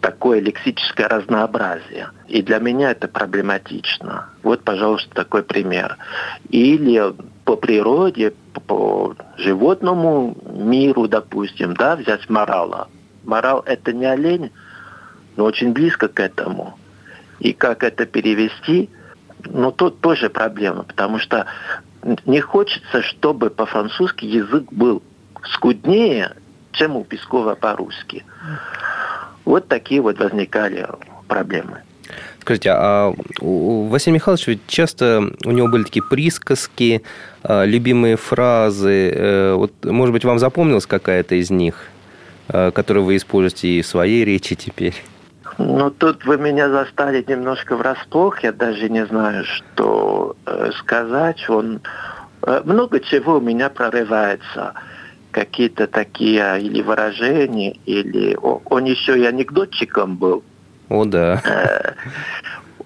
такое 0.05 0.41
лексическое 0.41 1.09
разнообразие. 1.09 2.11
И 2.29 2.43
для 2.43 2.59
меня 2.59 2.91
это 2.91 3.09
проблематично. 3.09 4.29
Вот, 4.43 4.63
пожалуйста, 4.63 5.09
такой 5.15 5.43
пример. 5.43 5.97
Или 6.51 7.15
по 7.47 7.57
природе, 7.57 8.35
по 8.67 9.15
животному 9.39 10.37
миру, 10.45 11.09
допустим, 11.09 11.73
да, 11.73 11.97
взять 11.97 12.29
морала. 12.29 12.89
Морал– 13.25 13.63
это 13.67 13.95
не 13.95 14.05
олень, 14.05 14.53
но 15.37 15.45
очень 15.47 15.73
близко 15.73 16.09
к 16.09 16.21
этому. 16.21 16.79
И 17.41 17.55
как 17.55 17.83
это 17.83 18.05
перевести, 18.05 18.91
ну, 19.47 19.73
тут 19.73 20.03
тоже 20.03 20.29
проблема, 20.29 20.83
потому 20.83 21.19
что 21.19 21.47
не 22.27 22.41
хочется, 22.41 23.01
чтобы 23.01 23.49
по-французски 23.49 24.27
язык 24.27 24.71
был 24.71 25.03
скуднее, 25.55 26.37
чем 26.73 26.95
у 26.95 27.05
Пескова 27.05 27.55
по-русски. 27.55 28.23
Вот 29.45 29.69
такие 29.69 30.01
вот 30.01 30.19
возникали 30.19 30.87
проблемы. 31.29 31.83
Скажите, 32.41 32.71
а 32.73 33.15
у 33.41 33.89
Василия 33.89 34.17
Михайловича 34.17 34.53
ведь 34.53 34.67
часто 34.67 35.31
у 35.45 35.51
него 35.51 35.69
были 35.69 35.85
такие 35.85 36.03
присказки, 36.03 37.03
а, 37.43 37.65
любимые 37.65 38.17
фразы. 38.17 39.11
Э, 39.15 39.55
вот, 39.55 39.73
может 39.85 40.13
быть, 40.13 40.25
вам 40.27 40.39
запомнилась 40.39 40.87
какая-то 40.87 41.37
из 41.37 41.51
них, 41.51 41.87
а, 42.49 42.71
которую 42.71 43.07
вы 43.07 43.17
используете 43.17 43.69
и 43.69 43.83
в 43.83 43.87
своей 43.87 44.27
речи 44.27 44.57
теперь? 44.57 44.95
Ну, 45.57 45.91
тут 45.91 46.25
вы 46.25 46.37
меня 46.37 46.69
застали 46.69 47.25
немножко 47.27 47.77
врасплох. 47.77 48.43
Я 48.43 48.53
даже 48.53 48.89
не 48.89 49.07
знаю, 49.07 49.45
что 49.45 50.37
э, 50.47 50.71
сказать. 50.77 51.49
Он 51.49 51.81
э, 52.43 52.63
много 52.65 53.01
чего 53.01 53.39
у 53.39 53.41
меня 53.41 53.71
прорывается. 53.71 54.75
Какие-то 55.35 55.89
такие 55.89 56.61
или 56.61 56.81
выражения, 56.81 57.77
или... 57.87 58.39
Он 58.41 58.85
еще 58.85 59.19
и 59.19 59.25
анекдотчиком 59.25 60.17
был. 60.17 60.45
О, 60.89 61.05
да. 61.05 61.43
Э, 61.45 61.95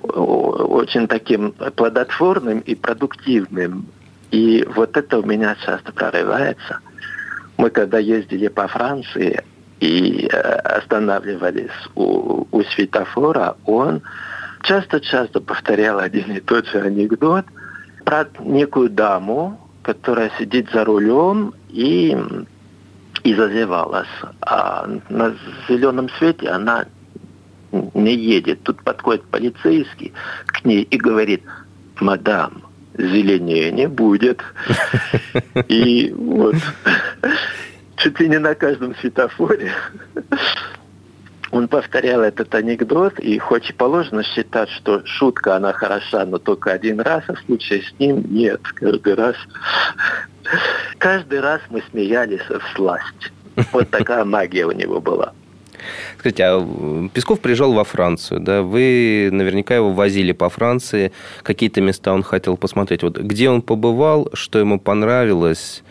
очень 0.03 1.09
таким 1.09 1.53
плодотворным 1.53 2.61
и 2.61 2.75
продуктивным. 2.75 3.89
И 4.31 4.67
вот 4.75 4.97
это 4.97 5.19
у 5.19 5.27
меня 5.27 5.57
часто 5.63 5.93
прорывается. 5.93 6.79
Мы 7.59 7.69
когда 7.69 7.99
ездили 7.99 8.49
по 8.49 8.67
Франции 8.67 9.45
и 9.81 10.27
э, 10.33 10.39
останавливались 10.39 11.79
у, 11.97 12.47
у 12.51 12.63
светофора, 12.63 13.57
он 13.67 14.01
часто-часто 14.63 15.43
повторял 15.43 15.99
один 15.99 16.33
и 16.33 16.41
тот 16.41 16.67
же 16.67 16.81
анекдот 16.81 17.45
про 18.07 18.27
некую 18.41 18.89
даму, 18.89 19.61
которая 19.83 20.31
сидит 20.39 20.71
за 20.73 20.87
рулем 20.87 21.53
и, 21.69 22.17
и 23.25 23.35
зазевалась. 23.35 24.09
А 24.41 24.89
на 25.09 25.35
зеленом 25.69 26.09
свете 26.19 26.49
она 26.49 26.87
не 27.73 28.15
едет. 28.15 28.63
Тут 28.63 28.83
подходит 28.83 29.25
полицейский 29.25 30.13
к 30.47 30.65
ней 30.65 30.83
и 30.83 30.97
говорит, 30.97 31.43
мадам, 32.01 32.63
зеленее 32.95 33.71
не 33.73 33.89
будет. 33.89 34.41
И 35.69 36.13
вот 36.17 36.57
чуть 37.97 38.19
ли 38.21 38.29
не 38.29 38.39
на 38.39 38.55
каждом 38.55 38.95
светофоре 38.97 39.73
он 41.59 41.67
повторял 41.67 42.21
этот 42.21 42.55
анекдот, 42.55 43.19
и 43.19 43.37
хоть 43.39 43.71
и 43.71 43.73
положено 43.73 44.23
считать, 44.23 44.71
что 44.71 45.05
шутка, 45.05 45.57
она 45.57 45.73
хороша, 45.73 46.25
но 46.25 46.39
только 46.39 46.71
один 46.71 47.01
раз, 47.01 47.25
а 47.27 47.35
в 47.35 47.41
случае 47.41 47.83
с 47.83 47.99
ним 47.99 48.25
нет, 48.31 48.61
каждый 48.75 49.15
раз. 49.15 49.35
Каждый 50.99 51.41
раз 51.41 51.61
мы 51.69 51.83
смеялись 51.91 52.49
в 52.49 52.63
сласть. 52.77 53.33
Вот 53.73 53.91
такая 53.91 54.25
магия 54.25 54.67
у 54.67 54.71
него 54.71 55.01
была. 55.01 55.33
Скажите, 56.19 56.45
а 56.45 57.09
Песков 57.13 57.41
приезжал 57.41 57.73
во 57.73 57.83
Францию, 57.83 58.41
да? 58.41 58.63
Вы 58.63 59.29
наверняка 59.33 59.75
его 59.75 59.93
возили 59.93 60.31
по 60.33 60.49
Франции, 60.49 61.13
какие-то 61.43 61.81
места 61.81 62.13
он 62.13 62.23
хотел 62.23 62.57
посмотреть. 62.57 63.03
Вот 63.03 63.19
где 63.19 63.51
он 63.51 63.63
побывал, 63.63 64.29
что 64.33 64.61
ему 64.61 64.79
понравилось, 64.79 65.83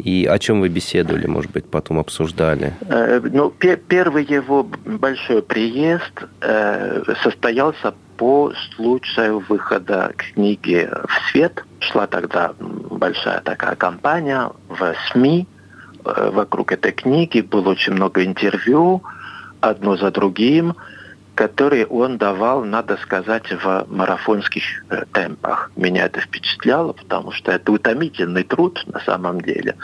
и 0.00 0.26
о 0.26 0.38
чем 0.38 0.60
вы 0.60 0.68
беседовали, 0.68 1.26
может 1.26 1.52
быть, 1.52 1.66
потом 1.70 1.98
обсуждали? 1.98 2.74
Э, 2.88 3.20
ну, 3.32 3.50
первый 3.50 4.24
его 4.24 4.64
большой 4.84 5.42
приезд 5.42 6.24
э, 6.40 7.02
состоялся 7.22 7.94
по 8.16 8.52
случаю 8.74 9.42
выхода 9.48 10.12
книги 10.16 10.88
в 11.08 11.30
свет. 11.30 11.64
Шла 11.78 12.06
тогда 12.06 12.52
большая 12.58 13.40
такая 13.40 13.76
кампания 13.76 14.50
в 14.68 14.94
СМИ 15.10 15.46
э, 16.04 16.30
вокруг 16.30 16.72
этой 16.72 16.92
книги. 16.92 17.40
Было 17.40 17.70
очень 17.70 17.94
много 17.94 18.24
интервью 18.24 19.02
одно 19.60 19.96
за 19.96 20.10
другим, 20.10 20.74
которые 21.40 21.86
он 21.86 22.18
давал, 22.18 22.66
надо 22.66 22.98
сказать, 22.98 23.50
в 23.50 23.86
марафонских 23.88 24.62
э, 24.90 25.06
темпах. 25.10 25.72
Меня 25.74 26.04
это 26.04 26.20
впечатляло, 26.20 26.92
потому 26.92 27.32
что 27.32 27.50
это 27.50 27.72
утомительный 27.72 28.42
труд 28.42 28.82
на 28.86 29.00
самом 29.00 29.40
деле, 29.40 29.76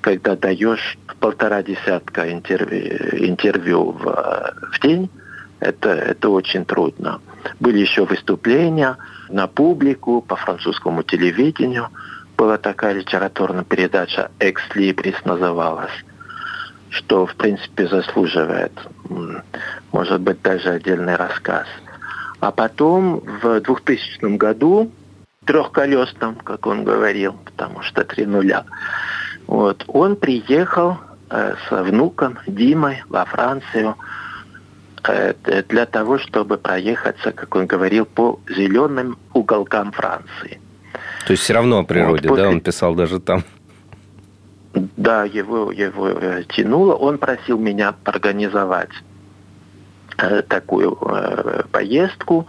когда 0.00 0.34
даешь 0.34 0.98
полтора 1.20 1.62
десятка 1.62 2.32
интервью, 2.32 2.98
интервью 3.24 3.92
в, 3.92 4.02
в 4.72 4.80
день, 4.82 5.08
это, 5.60 5.90
это 5.90 6.28
очень 6.28 6.64
трудно. 6.64 7.20
Были 7.60 7.78
еще 7.78 8.04
выступления 8.04 8.96
на 9.28 9.46
публику 9.46 10.22
по 10.22 10.34
французскому 10.34 11.04
телевидению. 11.04 11.90
Была 12.36 12.58
такая 12.58 12.94
литературная 12.94 13.62
передача 13.62 14.32
«Экс 14.40 14.62
Либрис» 14.74 15.24
называлась 15.24 16.04
что, 16.90 17.26
в 17.26 17.34
принципе, 17.34 17.88
заслуживает, 17.88 18.72
может 19.92 20.20
быть, 20.20 20.42
даже 20.42 20.70
отдельный 20.70 21.16
рассказ. 21.16 21.66
А 22.40 22.50
потом 22.50 23.20
в 23.42 23.60
2000 23.60 24.36
году, 24.36 24.90
трехколесном, 25.44 26.36
как 26.36 26.66
он 26.66 26.84
говорил, 26.84 27.34
потому 27.44 27.82
что 27.82 28.04
три 28.04 28.26
нуля, 28.26 28.64
вот, 29.46 29.84
он 29.86 30.16
приехал 30.16 30.98
э, 31.30 31.54
с 31.68 31.70
внуком 31.70 32.38
Димой 32.46 33.02
во 33.08 33.24
Францию 33.24 33.96
э, 35.04 35.34
для 35.68 35.86
того, 35.86 36.18
чтобы 36.18 36.58
проехаться, 36.58 37.32
как 37.32 37.54
он 37.54 37.66
говорил, 37.66 38.06
по 38.06 38.40
зеленым 38.48 39.18
уголкам 39.32 39.92
Франции. 39.92 40.60
То 41.26 41.32
есть 41.32 41.42
все 41.42 41.54
равно 41.54 41.80
о 41.80 41.84
природе, 41.84 42.28
вот 42.28 42.36
после... 42.36 42.44
да, 42.44 42.50
он 42.50 42.60
писал 42.60 42.94
даже 42.94 43.20
там. 43.20 43.44
Да, 44.76 45.24
его, 45.24 45.72
его 45.72 46.08
э, 46.08 46.44
тянуло. 46.48 46.94
Он 46.94 47.16
просил 47.16 47.58
меня 47.58 47.94
организовать 48.04 48.90
э, 50.18 50.42
такую 50.42 50.98
э, 51.00 51.62
поездку, 51.72 52.46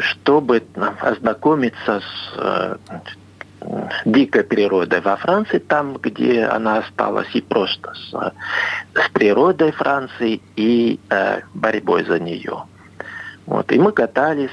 чтобы 0.00 0.64
ознакомиться 1.00 2.00
с 2.00 2.32
э, 2.36 2.76
дикой 4.04 4.42
природой 4.42 5.00
во 5.00 5.16
Франции, 5.16 5.58
там, 5.58 5.98
где 5.98 6.46
она 6.46 6.78
осталась, 6.78 7.28
и 7.34 7.40
просто 7.40 7.94
с, 7.94 8.10
с 8.10 9.08
природой 9.10 9.70
Франции 9.70 10.42
и 10.56 10.98
э, 11.10 11.42
борьбой 11.54 12.04
за 12.06 12.18
нее. 12.18 12.64
Вот. 13.46 13.70
И 13.70 13.78
мы 13.78 13.92
катались. 13.92 14.50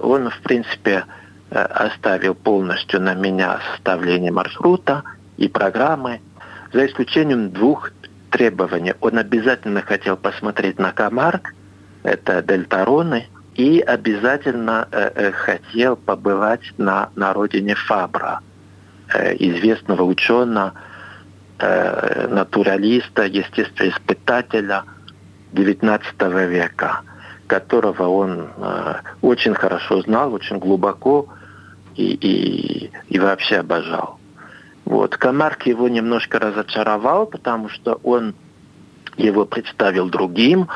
Он, 0.00 0.30
в 0.30 0.38
принципе, 0.40 1.04
оставил 1.50 2.34
полностью 2.34 3.00
на 3.00 3.12
меня 3.12 3.60
составление 3.74 4.32
маршрута 4.32 5.02
и 5.36 5.48
программы 5.48 6.20
за 6.72 6.86
исключением 6.86 7.50
двух 7.50 7.90
требований. 8.30 8.94
Он 9.00 9.18
обязательно 9.18 9.82
хотел 9.82 10.16
посмотреть 10.16 10.78
на 10.78 10.92
Камарк, 10.92 11.54
это 12.02 12.42
Дельтароны, 12.42 13.26
и 13.54 13.80
обязательно 13.80 14.86
э, 14.92 15.10
э, 15.14 15.32
хотел 15.32 15.96
побывать 15.96 16.72
на, 16.76 17.08
на 17.16 17.32
родине 17.32 17.74
Фабра, 17.74 18.40
э, 19.14 19.34
известного 19.38 20.02
ученого, 20.02 20.74
э, 21.58 22.28
натуралиста, 22.28 23.24
естествоиспытателя 23.24 24.84
XIX 25.54 26.46
века, 26.48 27.00
которого 27.46 28.08
он 28.08 28.48
э, 28.56 28.94
очень 29.22 29.54
хорошо 29.54 30.02
знал, 30.02 30.34
очень 30.34 30.58
глубоко 30.58 31.28
и, 31.94 32.12
и, 32.12 32.90
и 33.08 33.18
вообще 33.18 33.56
обожал. 33.56 34.15
Вот. 34.86 35.16
Камарк 35.16 35.66
его 35.66 35.88
немножко 35.88 36.38
разочаровал, 36.38 37.26
потому 37.26 37.68
что 37.68 38.00
он 38.04 38.34
его 39.16 39.44
представил 39.44 40.08
другим. 40.08 40.68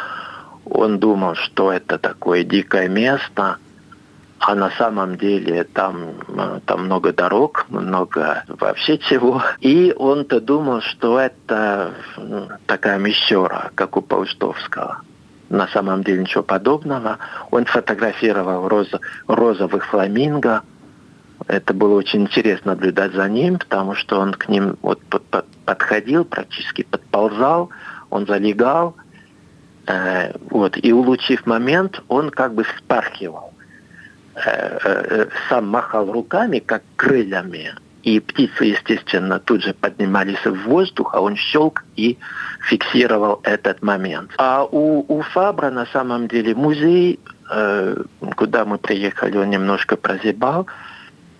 Он 0.64 0.98
думал, 0.98 1.36
что 1.36 1.72
это 1.72 1.96
такое 1.96 2.42
дикое 2.42 2.88
место, 2.88 3.56
а 4.40 4.54
на 4.54 4.70
самом 4.72 5.16
деле 5.16 5.64
там, 5.64 6.14
э, 6.28 6.60
там 6.66 6.86
много 6.86 7.12
дорог, 7.12 7.66
много 7.68 8.44
вообще 8.48 8.98
чего. 8.98 9.42
И 9.60 9.94
он-то 9.96 10.40
думал, 10.40 10.80
что 10.80 11.20
это 11.20 11.92
такая 12.66 12.98
мещера, 12.98 13.70
как 13.74 13.96
у 13.96 14.02
Паустовского. 14.02 15.02
На 15.50 15.68
самом 15.68 16.02
деле 16.02 16.22
ничего 16.22 16.42
подобного. 16.42 17.18
Он 17.50 17.64
фотографировал 17.64 18.68
роза, 18.68 19.00
розовых 19.28 19.86
фламинго, 19.86 20.62
это 21.50 21.74
было 21.74 21.94
очень 21.94 22.22
интересно 22.22 22.72
наблюдать 22.72 23.12
за 23.12 23.28
ним, 23.28 23.58
потому 23.58 23.94
что 23.94 24.20
он 24.20 24.34
к 24.34 24.48
ним 24.48 24.76
вот 24.82 25.00
подходил, 25.64 26.24
практически 26.24 26.82
подползал, 26.82 27.70
он 28.08 28.26
залегал, 28.26 28.96
э, 29.86 30.32
вот, 30.50 30.76
и 30.76 30.92
улучив 30.92 31.46
момент, 31.46 32.02
он 32.08 32.30
как 32.30 32.54
бы 32.54 32.64
вспархивал. 32.64 33.52
Э, 34.34 34.78
э, 34.84 35.26
сам 35.48 35.68
махал 35.68 36.10
руками, 36.12 36.60
как 36.60 36.82
крыльями, 36.96 37.74
и 38.02 38.20
птицы, 38.20 38.64
естественно, 38.64 39.38
тут 39.38 39.62
же 39.62 39.74
поднимались 39.74 40.44
в 40.44 40.54
воздух, 40.64 41.14
а 41.14 41.20
он 41.20 41.36
щелк 41.36 41.84
и 41.96 42.16
фиксировал 42.60 43.40
этот 43.42 43.82
момент. 43.82 44.30
А 44.38 44.64
у, 44.64 45.04
у 45.06 45.22
Фабра 45.22 45.70
на 45.70 45.86
самом 45.86 46.28
деле 46.28 46.54
музей, 46.54 47.18
э, 47.50 47.96
куда 48.36 48.64
мы 48.64 48.78
приехали, 48.78 49.36
он 49.36 49.50
немножко 49.50 49.96
прозябал. 49.96 50.66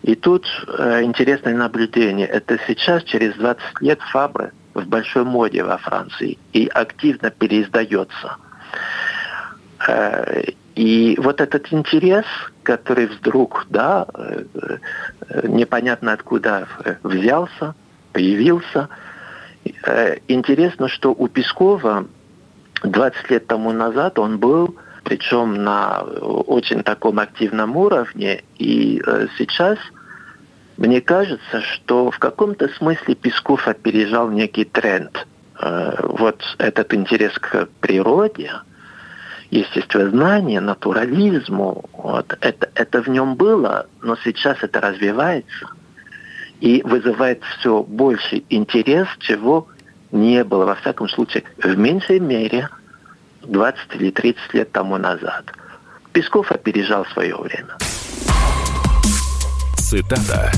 И 0.02 0.14
тут 0.14 0.46
э, 0.66 1.02
интересное 1.02 1.54
наблюдение. 1.54 2.26
Это 2.26 2.58
сейчас, 2.66 3.04
через 3.04 3.34
20 3.34 3.80
лет, 3.80 4.00
Фабра 4.00 4.52
в 4.74 4.86
большой 4.86 5.24
моде 5.24 5.62
во 5.62 5.78
Франции 5.78 6.38
и 6.52 6.66
активно 6.66 7.30
переиздается. 7.30 8.36
Э, 9.86 10.42
и 10.74 11.18
вот 11.20 11.40
этот 11.40 11.72
интерес, 11.72 12.24
который 12.62 13.06
вдруг, 13.06 13.66
да, 13.68 14.06
э, 14.14 14.44
э, 15.28 15.46
непонятно 15.48 16.12
откуда 16.12 16.68
взялся, 17.02 17.74
появился, 18.12 18.88
интересно, 20.26 20.88
что 20.88 21.12
у 21.12 21.28
Пескова 21.28 22.06
20 22.82 23.30
лет 23.30 23.46
тому 23.46 23.72
назад 23.72 24.18
он 24.18 24.38
был, 24.38 24.74
причем 25.02 25.62
на 25.62 26.00
очень 26.02 26.82
таком 26.82 27.18
активном 27.18 27.76
уровне, 27.76 28.42
и 28.58 29.02
сейчас 29.38 29.78
мне 30.76 31.00
кажется, 31.00 31.60
что 31.60 32.10
в 32.10 32.18
каком-то 32.18 32.68
смысле 32.68 33.14
Песков 33.14 33.68
опережал 33.68 34.30
некий 34.30 34.64
тренд. 34.64 35.26
Вот 36.02 36.42
этот 36.58 36.94
интерес 36.94 37.32
к 37.38 37.68
природе– 37.80 38.52
естествознание, 39.50 40.60
натурализму. 40.60 41.84
Вот. 41.92 42.36
Это, 42.40 42.70
это 42.74 43.02
в 43.02 43.08
нем 43.08 43.34
было, 43.34 43.86
но 44.00 44.16
сейчас 44.24 44.58
это 44.62 44.80
развивается 44.80 45.68
и 46.60 46.82
вызывает 46.84 47.42
все 47.58 47.82
больше 47.82 48.42
интерес, 48.48 49.08
чего 49.18 49.66
не 50.12 50.44
было, 50.44 50.66
во 50.66 50.74
всяком 50.76 51.08
случае, 51.08 51.44
в 51.62 51.76
меньшей 51.76 52.20
мере 52.20 52.68
20 53.42 53.94
или 53.94 54.10
30 54.10 54.54
лет 54.54 54.72
тому 54.72 54.98
назад. 54.98 55.44
Песков 56.12 56.50
опережал 56.50 57.06
свое 57.06 57.36
время. 57.36 57.76
Цитата. 59.76 60.52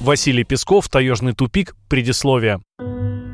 Василий 0.00 0.44
Песков, 0.44 0.88
«Таежный 0.88 1.34
тупик», 1.34 1.74
предисловие. 1.88 2.60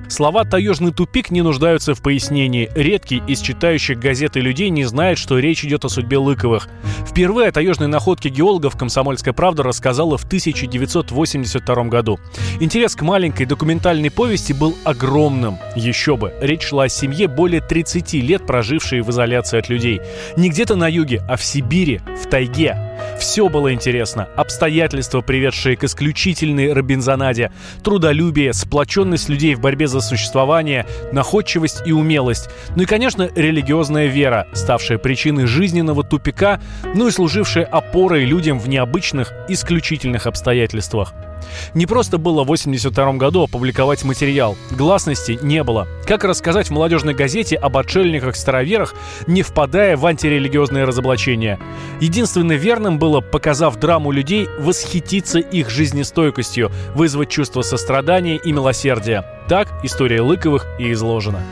Слова 0.09 0.45
«таежный 0.45 0.93
тупик» 0.93 1.31
не 1.31 1.43
нуждаются 1.43 1.95
в 1.95 2.03
пояснении. 2.03 2.71
Редкий 2.75 3.23
из 3.27 3.41
читающих 3.41 3.99
газеты 3.99 4.41
людей 4.41 4.71
не 4.71 4.85
знает, 4.85 5.19
что 5.19 5.39
речь 5.39 5.65
идет 5.65 5.85
о 5.85 5.89
судьбе 5.89 6.19
Лыковых. 6.19 6.69
Впервые 7.09 7.49
о 7.49 7.53
таежной 7.53 7.89
находке 7.89 8.29
геологов 8.29 8.77
«Комсомольская 8.77 9.33
правда» 9.33 9.63
рассказала 9.63 10.19
в 10.19 10.25
1982 10.25 11.85
году. 11.85 12.19
Интерес 12.61 12.95
к 12.95 13.03
маленькой 13.03 13.47
документальной 13.47 14.11
повести 14.11 14.53
был 14.53 14.77
огромным. 14.85 15.59
Еще 15.75 16.17
бы, 16.17 16.33
речь 16.41 16.63
шла 16.63 16.85
о 16.85 16.89
семье, 16.89 17.29
более 17.29 17.61
30 17.61 18.15
лет 18.15 18.47
прожившей 18.47 19.01
в 19.01 19.11
изоляции 19.11 19.59
от 19.59 19.69
людей. 19.69 20.01
Не 20.37 20.51
где-то 20.51 20.77
на 20.77 20.89
юге, 20.89 21.23
а 21.29 21.37
в 21.37 21.45
Сибири, 21.45 22.01
в 22.23 22.29
тайге. 22.29 22.94
Все 23.19 23.49
было 23.49 23.73
интересно. 23.73 24.29
Обстоятельства, 24.37 25.21
приведшие 25.21 25.77
к 25.77 25.85
исключительной 25.85 26.73
робинзонаде, 26.73 27.53
трудолюбие, 27.83 28.53
сплоченность 28.53 29.29
людей 29.29 29.55
в 29.55 29.61
борьбе 29.61 29.87
за 29.87 30.01
существование, 30.01 30.87
находчивость 31.13 31.83
и 31.87 31.93
умелость. 31.93 32.49
Ну 32.77 32.83
и, 32.83 32.87
конечно, 32.87 33.31
религиозная 33.35 34.07
вера, 34.07 34.47
ставшая 34.53 34.99
причиной 34.99 35.47
жизненного 35.47 36.05
тупика, 36.05 36.61
ну 36.95 37.09
и 37.09 37.11
служившая 37.11 37.65
опорой 37.65 38.25
людям 38.25 38.59
в 38.59 38.69
необычных, 38.69 39.33
исключительных 39.49 40.27
обстоятельствах. 40.27 41.15
Не 41.75 41.87
просто 41.87 42.19
было 42.19 42.45
в 42.45 42.49
82 42.49 43.15
году 43.15 43.43
опубликовать 43.43 44.05
материал. 44.05 44.57
Гласности 44.71 45.39
не 45.43 45.63
было. 45.63 45.89
Как 46.07 46.25
рассказать 46.25 46.69
в 46.69 46.73
молодежной 46.73 47.15
газете 47.15 47.57
об 47.57 47.77
отшельниках-староверах, 47.77 48.95
не 49.27 49.43
впадая 49.43 49.97
в 49.97 50.05
антирелигиозные 50.07 50.85
разоблачения? 50.85 51.59
Единственно 52.01 52.53
верным 52.53 52.99
было, 52.99 53.21
показав 53.21 53.77
драму 53.77 54.11
людей, 54.11 54.49
восхититься 54.59 55.39
их 55.39 55.71
жизнестойкостью, 55.71 56.71
вызвать 56.95 57.31
чувство 57.31 57.63
сострадания 57.63 58.37
и 58.37 58.53
милосердия. 58.53 59.25
Так 59.49 59.69
история 59.83 60.21
Лыковых 60.21 60.67
и 60.79 60.93
изложена. 60.93 61.43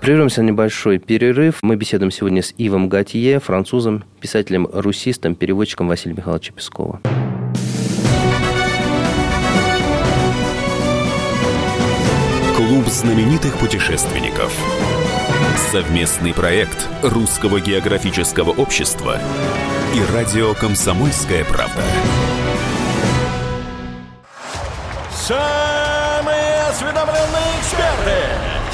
Прервемся 0.00 0.42
на 0.42 0.46
небольшой 0.46 0.98
перерыв. 0.98 1.58
Мы 1.60 1.76
беседуем 1.76 2.10
сегодня 2.10 2.42
с 2.42 2.54
Ивом 2.56 2.88
Гатье, 2.88 3.38
французом, 3.38 4.04
писателем-русистом, 4.20 5.34
переводчиком 5.34 5.88
Василия 5.88 6.16
Михайловича 6.16 6.54
Пескова. 6.54 7.00
Клуб 12.56 12.86
знаменитых 12.86 13.58
путешественников. 13.58 14.56
Совместный 15.70 16.32
проект 16.32 16.88
Русского 17.02 17.60
географического 17.60 18.50
общества 18.50 19.18
и 19.94 20.14
радио 20.14 20.54
«Комсомольская 20.54 21.44
правда». 21.44 21.82
Самые 25.12 26.62
осведомленные 26.70 27.60
эксперты 27.60 28.59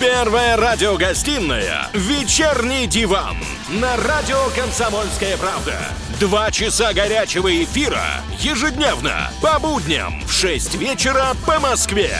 Первая 0.00 0.56
радиогостинная 0.56 1.88
«Вечерний 1.92 2.86
диван» 2.86 3.36
на 3.68 3.96
радио 3.96 4.36
«Комсомольская 4.54 5.36
правда». 5.36 5.74
Два 6.20 6.52
часа 6.52 6.92
горячего 6.92 7.64
эфира 7.64 8.04
ежедневно 8.38 9.32
по 9.42 9.58
будням 9.58 10.22
в 10.24 10.30
6 10.32 10.76
вечера 10.76 11.32
по 11.44 11.58
Москве. 11.58 12.12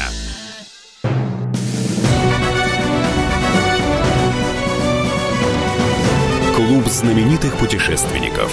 Клуб 6.57 6.87
знаменитых 6.89 7.57
путешественников. 7.59 8.53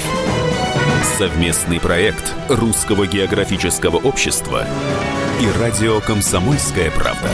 Совместный 1.17 1.79
проект 1.79 2.31
Русского 2.47 3.07
географического 3.07 3.97
общества 3.97 4.67
и 5.41 5.59
радио 5.59 5.99
«Комсомольская 5.99 6.91
правда». 6.91 7.31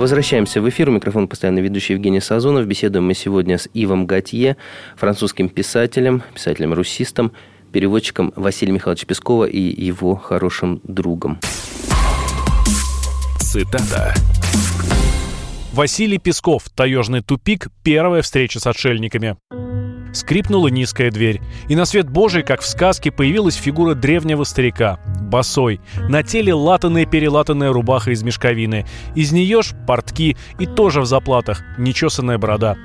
Возвращаемся 0.00 0.62
в 0.62 0.68
эфир. 0.70 0.88
У 0.88 0.92
микрофона 0.92 1.26
постоянно 1.26 1.58
ведущий 1.58 1.92
Евгений 1.92 2.22
Сазонов. 2.22 2.64
Беседуем 2.66 3.04
мы 3.04 3.12
сегодня 3.12 3.58
с 3.58 3.68
Ивом 3.74 4.06
Готье, 4.06 4.56
французским 4.96 5.50
писателем, 5.50 6.22
писателем-русистом, 6.32 7.32
переводчиком 7.70 8.32
Василия 8.34 8.72
Михайловича 8.72 9.04
Пескова 9.06 9.44
и 9.44 9.60
его 9.60 10.16
хорошим 10.16 10.80
другом. 10.84 11.38
Цитата. 13.40 14.14
Василий 15.74 16.16
Песков. 16.16 16.70
Таежный 16.74 17.20
тупик. 17.20 17.68
Первая 17.82 18.22
встреча 18.22 18.58
с 18.58 18.66
отшельниками. 18.66 19.36
Скрипнула 20.12 20.68
низкая 20.68 21.10
дверь, 21.10 21.40
и 21.68 21.76
на 21.76 21.84
свет 21.84 22.08
Божий, 22.10 22.42
как 22.42 22.62
в 22.62 22.66
сказке, 22.66 23.10
появилась 23.12 23.54
фигура 23.54 23.94
древнего 23.94 24.44
старика, 24.44 24.98
босой, 25.20 25.80
на 26.08 26.22
теле 26.22 26.52
латаная-перелатанная 26.52 27.72
рубаха 27.72 28.10
из 28.10 28.22
мешковины, 28.22 28.86
из 29.14 29.32
нее 29.32 29.62
ж 29.62 29.72
портки 29.86 30.36
и 30.58 30.66
тоже 30.66 31.00
в 31.00 31.06
заплатах, 31.06 31.62
нечесанная 31.78 32.38
борода. 32.38 32.76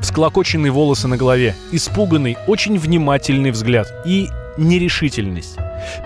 Всклокоченные 0.00 0.70
волосы 0.70 1.08
на 1.08 1.16
голове, 1.16 1.54
испуганный, 1.72 2.36
очень 2.46 2.78
внимательный 2.78 3.50
взгляд 3.50 3.92
и 4.04 4.28
нерешительность. 4.56 5.56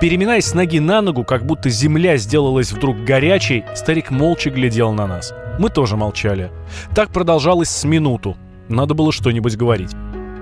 Переминаясь 0.01 0.47
с 0.47 0.55
ноги 0.55 0.79
на 0.79 1.01
ногу, 1.01 1.25
как 1.25 1.45
будто 1.45 1.71
земля 1.71 2.17
сделалась 2.17 2.73
вдруг 2.73 3.03
горячей, 3.05 3.65
старик 3.75 4.11
молча 4.11 4.51
глядел 4.51 4.93
на 4.93 5.07
нас. 5.07 5.33
Мы 5.59 5.71
тоже 5.71 5.97
молчали. 5.97 6.51
Так 6.95 7.11
продолжалось 7.11 7.69
с 7.69 7.85
минуту. 7.85 8.37
Надо 8.69 8.95
было 8.95 9.13
что-нибудь 9.13 9.57
говорить. 9.57 9.91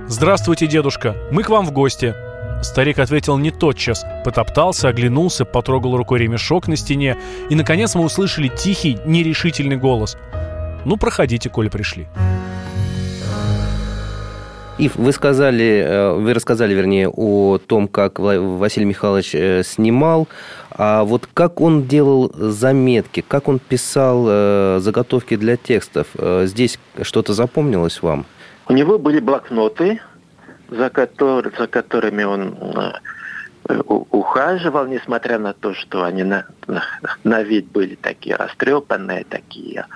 «Здравствуйте, 0.08 0.66
дедушка, 0.66 1.16
мы 1.30 1.42
к 1.42 1.48
вам 1.48 1.66
в 1.66 1.72
гости». 1.72 2.14
Старик 2.62 2.98
ответил 2.98 3.38
не 3.38 3.50
тотчас, 3.50 4.04
потоптался, 4.24 4.88
оглянулся, 4.88 5.44
потрогал 5.44 5.96
рукой 5.96 6.18
ремешок 6.18 6.68
на 6.68 6.76
стене, 6.76 7.16
и, 7.48 7.54
наконец, 7.54 7.94
мы 7.94 8.04
услышали 8.04 8.48
тихий, 8.48 8.98
нерешительный 9.06 9.76
голос. 9.76 10.16
«Ну, 10.84 10.96
проходите, 10.96 11.48
коли 11.48 11.68
пришли». 11.68 12.06
Ив, 14.80 14.96
вы 14.96 15.12
сказали, 15.12 15.84
э, 15.86 16.12
вы 16.14 16.32
рассказали, 16.32 16.72
вернее, 16.72 17.08
о 17.08 17.58
том, 17.58 17.86
как 17.86 18.18
Василий 18.18 18.86
Михайлович 18.86 19.34
э, 19.34 19.62
снимал, 19.62 20.26
а 20.70 21.04
вот 21.04 21.28
как 21.34 21.60
он 21.60 21.84
делал 21.84 22.32
заметки, 22.34 23.22
как 23.26 23.48
он 23.48 23.58
писал 23.58 24.24
э, 24.26 24.78
заготовки 24.80 25.36
для 25.36 25.58
текстов, 25.58 26.06
здесь 26.44 26.78
что-то 27.02 27.34
запомнилось 27.34 28.00
вам? 28.00 28.24
У 28.70 28.72
него 28.72 29.00
были 29.00 29.18
блокноты, 29.18 30.00
за, 30.68 30.90
который, 30.90 31.50
за 31.58 31.66
которыми 31.66 32.22
он 32.22 32.56
э, 33.68 33.80
ухаживал, 33.88 34.86
несмотря 34.86 35.40
на 35.40 35.54
то, 35.54 35.74
что 35.74 36.04
они 36.04 36.22
на, 36.22 36.46
на, 37.24 37.42
вид 37.42 37.66
были 37.72 37.96
такие 37.96 38.36
растрепанные, 38.36 39.24
такие. 39.24 39.86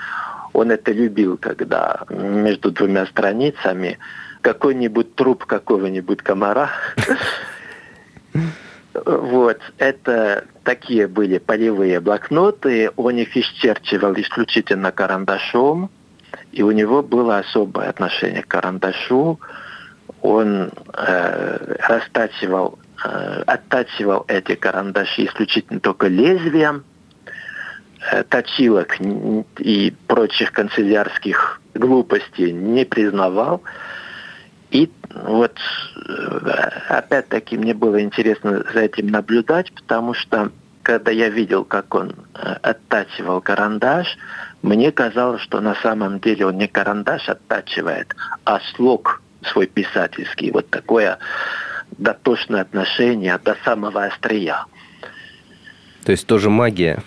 Он 0.52 0.72
это 0.72 0.90
любил, 0.90 1.38
когда 1.38 2.00
между 2.08 2.72
двумя 2.72 3.06
страницами 3.06 4.00
какой-нибудь 4.40 5.14
труп 5.14 5.44
какого-нибудь 5.44 6.22
комара 6.22 6.70
Вот, 8.92 9.60
это 9.78 10.46
такие 10.64 11.06
были 11.06 11.38
полевые 11.38 12.00
блокноты. 12.00 12.90
Он 12.96 13.18
их 13.18 13.37
исчерчивал 13.37 14.14
исключительно 14.14 14.90
карандашом. 14.90 15.90
И 16.52 16.62
у 16.62 16.70
него 16.70 17.02
было 17.02 17.38
особое 17.38 17.88
отношение 17.88 18.42
к 18.42 18.48
карандашу. 18.48 19.40
Он 20.22 20.70
э, 20.94 21.76
растачивал, 21.88 22.78
э, 23.04 23.42
оттачивал 23.46 24.24
эти 24.28 24.54
карандаши 24.54 25.26
исключительно 25.26 25.80
только 25.80 26.08
лезвием. 26.08 26.84
Э, 28.10 28.22
точилок 28.22 28.98
и 29.58 29.94
прочих 30.06 30.52
канцелярских 30.52 31.60
глупостей 31.74 32.52
не 32.52 32.84
признавал. 32.84 33.62
И 34.70 34.90
вот 35.14 35.58
э, 35.96 36.50
опять-таки 36.88 37.56
мне 37.56 37.72
было 37.72 38.02
интересно 38.02 38.62
за 38.72 38.80
этим 38.80 39.06
наблюдать, 39.06 39.72
потому 39.72 40.12
что 40.12 40.50
когда 40.84 41.10
я 41.10 41.28
видел, 41.30 41.64
как 41.64 41.94
он 41.94 42.14
э, 42.34 42.56
оттачивал 42.62 43.40
карандаш, 43.40 44.16
мне 44.62 44.92
казалось, 44.92 45.42
что 45.42 45.60
на 45.60 45.74
самом 45.74 46.20
деле 46.20 46.46
он 46.46 46.58
не 46.58 46.68
карандаш 46.68 47.28
оттачивает, 47.28 48.14
а 48.44 48.60
слог 48.74 49.22
свой 49.42 49.66
писательский. 49.66 50.50
Вот 50.52 50.70
такое 50.70 51.18
дотошное 51.98 52.60
отношение 52.60 53.38
до 53.38 53.56
самого 53.64 54.04
острия. 54.04 54.66
То 56.04 56.12
есть 56.12 56.26
тоже 56.26 56.50
магия? 56.50 57.02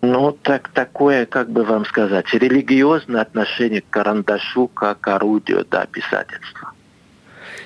Ну, 0.00 0.32
так, 0.42 0.68
такое, 0.68 1.26
как 1.26 1.50
бы 1.50 1.64
вам 1.64 1.84
сказать, 1.84 2.32
религиозное 2.32 3.20
отношение 3.20 3.82
к 3.82 3.90
карандашу 3.90 4.68
как 4.68 5.06
орудию 5.08 5.66
да, 5.70 5.86
писательства. 5.86 6.72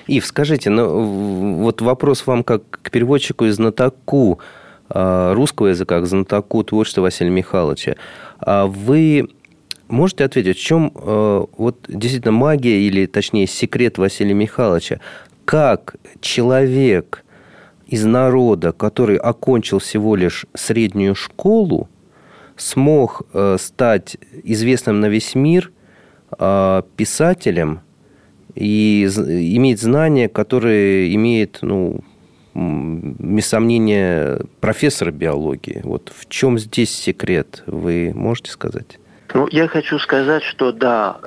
Ив, 0.07 0.25
скажите, 0.25 0.69
ну, 0.69 1.61
вот 1.63 1.81
вопрос 1.81 2.27
вам 2.27 2.43
как 2.43 2.63
к 2.69 2.91
переводчику 2.91 3.45
и 3.45 3.51
знатоку 3.51 4.41
русского 4.89 5.67
языка, 5.67 5.99
к 6.01 6.05
знатоку 6.05 6.63
творчества 6.63 7.01
Василия 7.01 7.31
Михайловича. 7.31 7.95
А 8.39 8.67
вы 8.67 9.29
можете 9.87 10.25
ответить, 10.25 10.57
в 10.57 10.61
чем 10.61 10.91
а, 10.95 11.45
вот 11.57 11.85
действительно 11.87 12.31
магия 12.31 12.79
или, 12.81 13.05
точнее, 13.05 13.47
секрет 13.47 13.97
Василия 13.97 14.33
Михайловича? 14.33 14.99
Как 15.45 15.95
человек 16.21 17.23
из 17.87 18.05
народа, 18.05 18.71
который 18.71 19.17
окончил 19.17 19.79
всего 19.79 20.15
лишь 20.15 20.45
среднюю 20.53 21.15
школу, 21.15 21.89
смог 22.55 23.23
э, 23.33 23.57
стать 23.59 24.17
известным 24.43 24.99
на 24.99 25.07
весь 25.07 25.35
мир 25.35 25.71
писателем 26.95 27.81
и 28.55 29.05
иметь 29.05 29.79
знания, 29.79 30.27
которые 30.29 31.13
имеет, 31.13 31.59
ну, 31.61 31.99
без 32.53 33.47
сомнения, 33.47 34.39
профессор 34.59 35.11
биологии. 35.11 35.81
Вот 35.83 36.11
в 36.15 36.29
чем 36.29 36.59
здесь 36.59 36.93
секрет, 36.95 37.63
вы 37.65 38.11
можете 38.13 38.51
сказать? 38.51 38.99
Ну, 39.33 39.47
я 39.51 39.67
хочу 39.67 39.97
сказать, 39.97 40.43
что 40.43 40.71
да, 40.71 41.17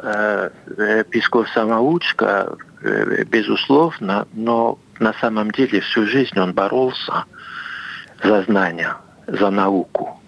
э, 0.77 1.05
Песков-самоучка, 1.11 2.57
э, 2.83 3.25
безусловно, 3.25 4.29
но 4.33 4.79
на 5.01 5.13
самом 5.15 5.51
деле 5.51 5.81
всю 5.81 6.07
жизнь 6.07 6.39
он 6.39 6.53
боролся 6.53 7.25
за 8.23 8.43
знания, 8.43 8.97
за 9.27 9.51
науку. 9.51 10.21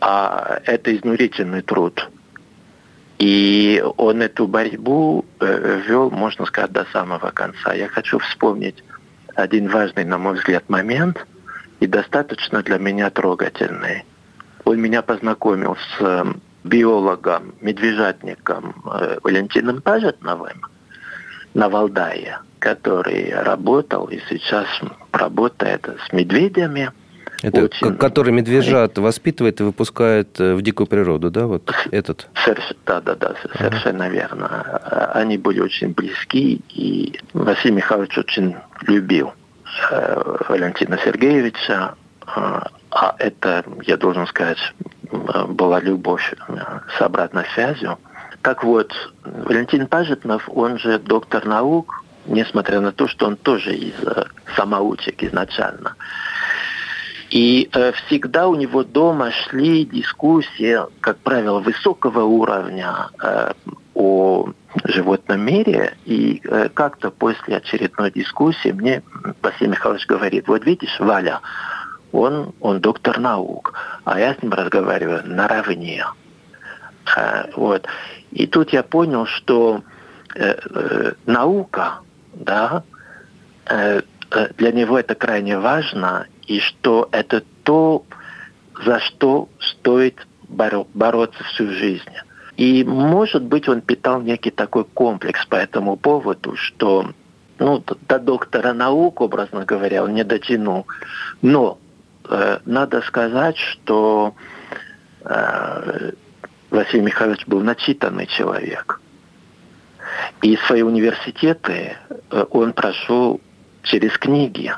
А 0.00 0.60
это 0.64 0.94
изнурительный 0.96 1.62
труд. 1.62 2.10
И 3.18 3.82
он 3.96 4.20
эту 4.20 4.48
борьбу 4.48 5.24
э, 5.38 5.80
вел, 5.86 6.10
можно 6.10 6.44
сказать, 6.46 6.72
до 6.72 6.84
самого 6.92 7.30
конца. 7.30 7.74
Я 7.74 7.88
хочу 7.88 8.18
вспомнить 8.18 8.82
один 9.36 9.68
важный, 9.68 10.04
на 10.04 10.18
мой 10.18 10.34
взгляд, 10.34 10.68
момент 10.68 11.26
и 11.80 11.86
достаточно 11.86 12.62
для 12.62 12.78
меня 12.78 13.10
трогательный. 13.10 14.04
Он 14.64 14.80
меня 14.80 15.02
познакомил 15.02 15.76
с 15.76 16.00
э, 16.00 16.24
биологом, 16.64 17.54
медвежатником 17.60 18.82
э, 18.84 19.18
Валентином 19.22 19.80
Пажетновым 19.80 20.62
на 21.54 21.68
Валдае 21.68 22.38
который 22.58 23.32
работал 23.32 24.06
и 24.06 24.18
сейчас 24.28 24.66
работает 25.12 25.88
с 26.04 26.12
медведями. 26.12 26.90
Это 27.42 27.64
Очень... 27.64 27.96
который 27.96 28.32
медвежат 28.32 28.98
воспитывает 28.98 29.60
и 29.60 29.64
выпускает 29.64 30.40
э, 30.40 30.54
в 30.54 30.62
дикую 30.62 30.86
природу, 30.86 31.30
да, 31.30 31.46
вот 31.46 31.70
этот? 31.90 32.28
Да, 32.86 33.00
да, 33.00 33.14
да, 33.14 33.34
совершенно 33.58 34.06
ага. 34.06 34.14
верно. 34.14 34.48
Они 35.14 35.36
были 35.36 35.60
очень 35.60 35.92
близки, 35.92 36.62
и 36.70 37.18
Василий 37.32 37.74
Михайлович 37.74 38.16
очень 38.18 38.56
любил 38.82 39.32
э, 39.90 40.36
Валентина 40.48 40.98
Сергеевича, 41.04 41.94
э, 42.26 42.60
а 42.90 43.14
это, 43.18 43.64
я 43.82 43.96
должен 43.96 44.26
сказать, 44.26 44.58
была 45.48 45.80
любовь 45.80 46.34
с 46.96 47.00
обратной 47.00 47.44
связью. 47.54 47.98
Так 48.42 48.64
вот, 48.64 48.92
Валентин 49.24 49.86
Пажетнов, 49.86 50.48
он 50.48 50.78
же 50.78 50.98
доктор 50.98 51.44
наук, 51.44 52.04
несмотря 52.26 52.80
на 52.80 52.92
то, 52.92 53.08
что 53.08 53.26
он 53.26 53.36
тоже 53.36 53.74
из 53.74 53.94
э, 54.02 54.24
самоучек 54.54 55.22
изначально. 55.22 55.94
И 57.30 57.68
э, 57.72 57.92
всегда 57.92 58.46
у 58.48 58.54
него 58.54 58.84
дома 58.84 59.30
шли 59.30 59.84
дискуссии, 59.84 60.78
как 61.00 61.18
правило, 61.18 61.60
высокого 61.60 62.22
уровня 62.22 63.10
э, 63.20 63.52
о 63.94 64.52
животном 64.84 65.40
мире. 65.40 65.96
И 66.04 66.40
э, 66.44 66.68
как-то 66.72 67.10
после 67.10 67.56
очередной 67.56 68.12
дискуссии 68.12 68.70
мне 68.70 69.02
Василий 69.42 69.70
Михайлович 69.70 70.06
говорит, 70.06 70.46
вот 70.46 70.64
видишь, 70.64 71.00
Валя, 71.00 71.40
он, 72.12 72.54
он 72.60 72.80
доктор 72.80 73.18
наук, 73.18 73.74
а 74.04 74.20
я 74.20 74.34
с 74.34 74.42
ним 74.42 74.52
разговариваю 74.52 75.22
наравне. 75.24 76.04
Э, 77.16 77.50
вот. 77.56 77.86
И 78.30 78.46
тут 78.46 78.72
я 78.72 78.84
понял, 78.84 79.26
что 79.26 79.82
э, 80.36 80.54
э, 80.70 81.12
наука 81.26 82.00
да, 82.34 82.84
э, 83.66 84.02
э, 84.30 84.48
для 84.58 84.72
него 84.72 84.98
это 84.98 85.14
крайне 85.14 85.58
важно, 85.58 86.26
и 86.46 86.60
что 86.60 87.08
это 87.12 87.42
то, 87.62 88.04
за 88.84 89.00
что 89.00 89.48
стоит 89.58 90.26
боро- 90.48 90.86
бороться 90.94 91.42
всю 91.44 91.70
жизнь. 91.70 92.02
И, 92.56 92.84
может 92.84 93.42
быть, 93.42 93.68
он 93.68 93.82
питал 93.82 94.22
некий 94.22 94.50
такой 94.50 94.84
комплекс 94.84 95.44
по 95.46 95.56
этому 95.56 95.96
поводу, 95.96 96.56
что 96.56 97.10
ну, 97.58 97.82
до 98.08 98.18
доктора 98.18 98.72
наук, 98.72 99.20
образно 99.20 99.64
говоря, 99.64 100.04
он 100.04 100.14
не 100.14 100.24
дотянул. 100.24 100.86
Но 101.42 101.78
э, 102.28 102.58
надо 102.64 103.02
сказать, 103.02 103.56
что 103.56 104.34
э, 105.24 106.12
Василий 106.70 107.02
Михайлович 107.02 107.46
был 107.46 107.60
начитанный 107.60 108.26
человек. 108.26 109.00
И 110.42 110.56
свои 110.66 110.82
университеты 110.82 111.96
э, 112.30 112.44
он 112.50 112.72
прошел 112.72 113.40
через 113.82 114.16
книги. 114.18 114.72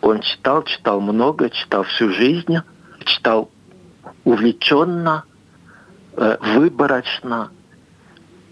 Он 0.00 0.20
читал, 0.20 0.62
читал 0.62 1.00
много, 1.00 1.50
читал 1.50 1.82
всю 1.84 2.10
жизнь, 2.10 2.58
читал 3.04 3.50
увлеченно, 4.24 5.24
э, 6.16 6.36
выборочно. 6.40 7.50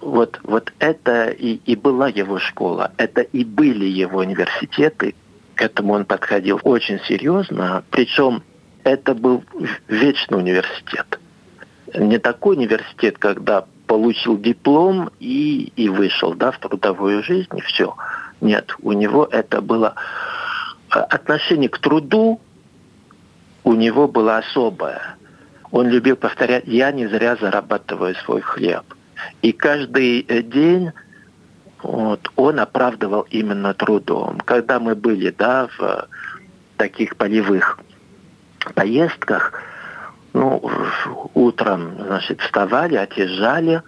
Вот, 0.01 0.39
вот 0.43 0.73
это 0.79 1.29
и, 1.31 1.55
и 1.65 1.75
была 1.75 2.09
его 2.09 2.39
школа, 2.39 2.93
это 2.97 3.23
и 3.23 3.45
были 3.45 3.87
его 3.87 4.21
университеты. 4.21 5.15
К 5.55 5.63
этому 5.63 5.95
он 5.95 6.05
подходил 6.05 6.61
очень 6.65 7.01
серьезно. 7.01 7.83
Причем 7.91 8.43
это 8.85 9.15
был 9.15 9.43
вечный 9.89 10.39
университет. 10.39 11.19
Не 11.95 12.19
такой 12.19 12.57
университет, 12.57 13.17
когда 13.19 13.65
получил 13.87 14.37
диплом 14.37 15.11
и, 15.19 15.73
и 15.77 15.89
вышел 15.89 16.35
да, 16.35 16.51
в 16.51 16.59
трудовую 16.59 17.23
жизнь, 17.23 17.57
и 17.57 17.61
все. 17.63 17.97
Нет, 18.41 18.75
у 18.83 18.93
него 18.93 19.27
это 19.31 19.61
было 19.61 19.95
отношение 21.03 21.69
к 21.69 21.79
труду, 21.79 22.41
у 23.65 23.75
него 23.75 24.09
было 24.09 24.39
особое. 24.39 25.17
Он 25.71 25.89
любил 25.89 26.17
повторять, 26.17 26.65
я 26.67 26.93
не 26.93 27.07
зря 27.07 27.37
зарабатываю 27.37 28.15
свой 28.17 28.41
хлеб. 28.41 28.85
И 29.43 29.53
каждый 29.53 30.21
э, 30.21 30.43
день 30.43 30.93
вот, 31.83 32.31
он 32.37 32.61
оправдывал 32.61 33.27
именно 33.31 33.75
трудом. 33.75 34.39
Когда 34.41 34.79
мы 34.79 34.95
были 34.95 35.31
да, 35.31 35.69
в 35.79 36.09
таких 36.77 37.17
полевых 37.17 37.79
поездках, 38.75 39.53
ну, 40.33 40.63
утром, 41.35 41.97
значит, 41.99 42.41
вставали, 42.41 42.97
отъезжали, 42.97 43.83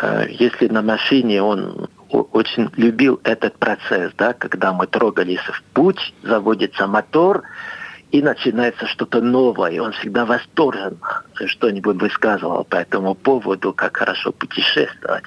Э, 0.00 0.26
если 0.28 0.68
на 0.68 0.82
машине 0.82 1.42
он 1.42 1.88
очень 2.12 2.70
любил 2.76 3.20
этот 3.24 3.58
процесс, 3.58 4.12
да, 4.16 4.32
когда 4.32 4.72
мы 4.72 4.86
трогались 4.86 5.40
в 5.40 5.62
путь, 5.72 6.14
заводится 6.22 6.86
мотор, 6.86 7.44
и 8.10 8.20
начинается 8.20 8.86
что-то 8.86 9.22
новое. 9.22 9.80
Он 9.80 9.92
всегда 9.92 10.26
восторженно 10.26 11.24
что-нибудь 11.46 11.96
высказывал 11.96 12.64
по 12.64 12.76
этому 12.76 13.14
поводу, 13.14 13.72
как 13.72 13.96
хорошо 13.96 14.32
путешествовать. 14.32 15.24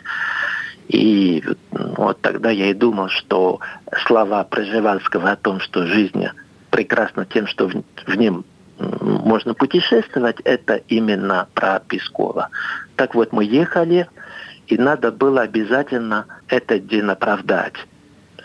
И 0.87 1.43
вот 1.71 2.21
тогда 2.21 2.51
я 2.51 2.67
и 2.67 2.73
думал, 2.73 3.09
что 3.09 3.59
слова 4.05 4.43
Проживальского 4.43 5.31
о 5.31 5.35
том, 5.35 5.59
что 5.59 5.87
жизнь 5.87 6.27
прекрасна 6.69 7.25
тем, 7.25 7.47
что 7.47 7.67
в, 7.67 7.83
в 8.05 8.15
нем 8.15 8.45
можно 8.77 9.55
путешествовать, 9.55 10.37
это 10.43 10.75
именно 10.87 11.47
про 11.53 11.79
Пескова. 11.79 12.49
Так 12.95 13.15
вот, 13.15 13.31
мы 13.31 13.45
ехали, 13.45 14.07
и 14.67 14.77
надо 14.77 15.11
было 15.11 15.41
обязательно 15.41 16.25
этот 16.47 16.87
день 16.87 17.05
оправдать. 17.09 17.75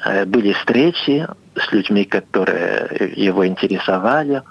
Э, 0.05 0.25
были 0.25 0.53
встречи 0.53 1.27
с 1.57 1.73
людьми, 1.73 2.05
которые 2.05 3.13
его 3.17 3.47
интересовали, 3.47 4.43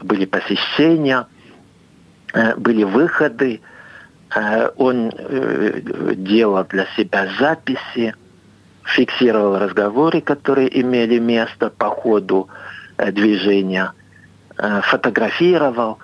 были 0.00 0.26
посещения, 0.26 1.26
э, 2.32 2.56
были 2.56 2.84
выходы. 2.84 3.60
Э, 4.34 4.70
он 4.76 5.12
делал 6.16 6.64
для 6.64 6.86
себя 6.96 7.28
записи, 7.38 8.14
фиксировал 8.84 9.58
разговоры, 9.58 10.20
которые 10.20 10.80
имели 10.80 11.18
место 11.18 11.70
по 11.70 11.88
ходу 11.88 12.48
движения, 12.98 13.92
фотографировал. 14.56 15.98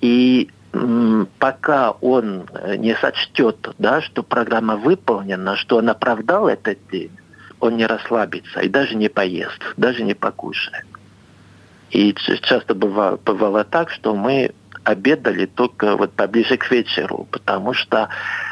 И 0.00 0.50
пока 1.38 1.90
он 1.90 2.48
не 2.78 2.94
сочтет, 2.96 3.74
да, 3.78 4.00
что 4.00 4.22
программа 4.22 4.76
выполнена, 4.76 5.56
что 5.56 5.76
он 5.76 5.88
оправдал 5.88 6.48
этот 6.48 6.78
день, 6.90 7.12
он 7.60 7.76
не 7.76 7.86
расслабится 7.86 8.60
и 8.60 8.68
даже 8.68 8.94
не 8.94 9.08
поест, 9.08 9.60
даже 9.76 10.02
не 10.02 10.14
покушает. 10.14 10.86
И 11.90 12.14
часто 12.42 12.74
бывало, 12.74 13.16
бывало 13.24 13.64
так, 13.64 13.90
что 13.90 14.14
мы 14.14 14.52
обедали 14.84 15.46
только 15.46 15.96
вот 15.96 16.12
поближе 16.12 16.56
к 16.56 16.70
вечеру, 16.70 17.26
потому 17.30 17.72
что 17.72 18.08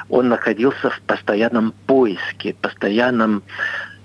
он 0.09 0.29
находился 0.29 0.91
в 0.91 1.01
постоянном 1.03 1.73
поиске, 1.87 2.55
постоянном 2.55 3.43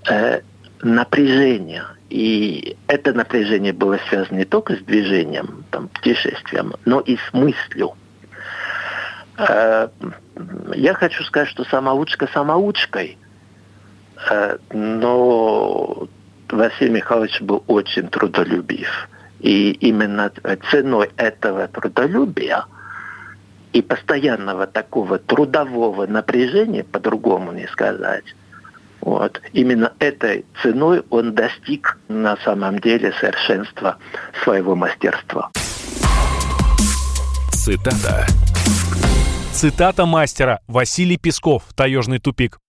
э, 0.08 0.40
напряжении. 0.82 1.82
И 2.08 2.76
это 2.86 3.12
напряжение 3.12 3.72
было 3.72 3.98
связано 4.08 4.38
не 4.38 4.44
только 4.44 4.76
с 4.76 4.78
движением, 4.78 5.64
там, 5.70 5.88
путешествием, 5.88 6.74
но 6.84 7.00
и 7.00 7.16
с 7.16 7.32
мыслью. 7.32 7.94
Э, 9.48 9.88
я 10.74 10.94
хочу 10.94 11.22
сказать, 11.24 11.48
что 11.48 11.64
самоучка 11.64 12.28
самоучкой– 12.32 13.18
Э, 14.28 14.58
но 14.72 16.08
Василий 16.48 16.90
Михайлович 16.90 17.40
был 17.40 17.62
очень 17.66 18.08
трудолюбив. 18.08 19.08
И 19.40 19.70
именно 19.72 20.30
ценой 20.70 21.10
этого 21.16 21.66
трудолюбия 21.68 22.66
и 23.72 23.80
постоянного 23.80 24.66
такого 24.66 25.18
трудового 25.18 26.06
напряжения, 26.06 26.84
по-другому 26.84 27.52
не 27.52 27.66
сказать, 27.68 28.24
вот. 29.00 29.40
Именно 29.54 29.94
этой 29.98 30.44
ценой 30.62 31.02
он 31.08 31.32
достиг 31.34 31.96
на 32.08 32.36
самом 32.44 32.80
деле 32.80 33.12
совершенства 33.18 33.96
своего 34.44 34.76
мастерства. 34.76 35.50
Цитата. 37.52 38.26
Цитата 39.60 40.06
мастера 40.06 40.60
Василий 40.68 41.18
Песков 41.18 41.64
«Таежный 41.76 42.18
тупик». 42.18 42.60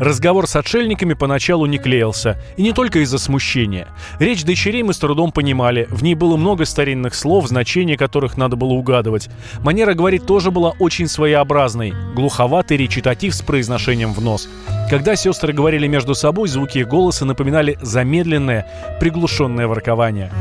Разговор 0.00 0.48
с 0.48 0.56
отшельниками 0.56 1.14
поначалу 1.14 1.66
не 1.66 1.78
клеился, 1.78 2.42
и 2.56 2.62
не 2.64 2.72
только 2.72 2.98
из-за 3.04 3.18
смущения. 3.18 3.86
Речь 4.18 4.42
дочерей 4.42 4.82
мы 4.82 4.94
с 4.94 4.98
трудом 4.98 5.30
понимали, 5.30 5.86
в 5.88 6.02
ней 6.02 6.16
было 6.16 6.36
много 6.36 6.64
старинных 6.64 7.14
слов, 7.14 7.46
значения 7.46 7.96
которых 7.96 8.36
надо 8.36 8.56
было 8.56 8.72
угадывать. 8.72 9.28
Манера 9.60 9.94
говорить 9.94 10.26
тоже 10.26 10.50
была 10.50 10.72
очень 10.80 11.06
своеобразной, 11.06 11.94
глуховатый 12.16 12.78
речитатив 12.78 13.32
с 13.32 13.42
произношением 13.42 14.12
в 14.12 14.20
нос. 14.20 14.48
Когда 14.90 15.14
сестры 15.14 15.52
говорили 15.52 15.86
между 15.86 16.16
собой, 16.16 16.48
звуки 16.48 16.78
их 16.78 16.88
голоса 16.88 17.24
напоминали 17.24 17.78
замедленное, 17.80 18.66
приглушенное 18.98 19.68
воркование. 19.68 20.32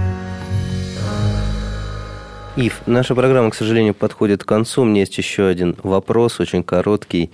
Ив, 2.57 2.83
наша 2.85 3.15
программа, 3.15 3.49
к 3.49 3.55
сожалению, 3.55 3.93
подходит 3.93 4.45
к 4.45 4.47
концу. 4.47 4.83
У 4.83 4.85
меня 4.85 5.01
есть 5.01 5.17
еще 5.17 5.45
один 5.45 5.75
вопрос, 5.83 6.39
очень 6.39 6.63
короткий. 6.63 7.31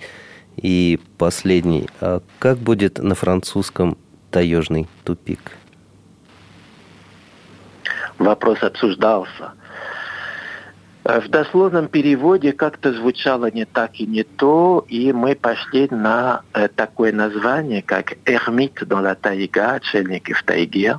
И 0.56 0.98
последний. 1.16 1.88
А 2.00 2.22
как 2.40 2.58
будет 2.58 2.98
на 2.98 3.14
французском 3.14 3.96
таежный 4.32 4.88
тупик? 5.04 5.52
Вопрос 8.18 8.64
обсуждался. 8.64 9.52
Э, 11.04 11.20
в 11.20 11.28
дословном 11.28 11.86
переводе 11.86 12.52
как-то 12.52 12.92
звучало 12.92 13.48
не 13.48 13.64
так 13.64 14.00
и 14.00 14.06
не 14.06 14.24
то, 14.24 14.84
и 14.88 15.12
мы 15.12 15.36
пошли 15.36 15.86
на 15.90 16.42
э, 16.52 16.66
такое 16.66 17.12
название, 17.12 17.82
как 17.82 18.14
«Эрмит 18.24 18.82
dans 18.82 19.02
la 19.02 19.14
тайга», 19.14 19.74
«Отшельники 19.74 20.32
в 20.32 20.42
тайге». 20.42 20.98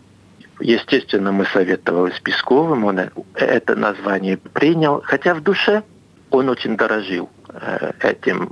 Естественно, 0.64 1.34
мы 1.34 1.46
советовались 1.46 2.16
с 2.16 2.20
Песковым, 2.22 2.86
он 2.86 3.02
это 3.36 3.76
название 3.76 4.38
принял, 4.38 5.02
хотя 5.04 5.36
в 5.36 5.44
душе 5.44 5.84
он 6.32 6.48
очень 6.48 6.78
дорожил 6.78 7.30
э, 7.50 7.92
этим 8.00 8.52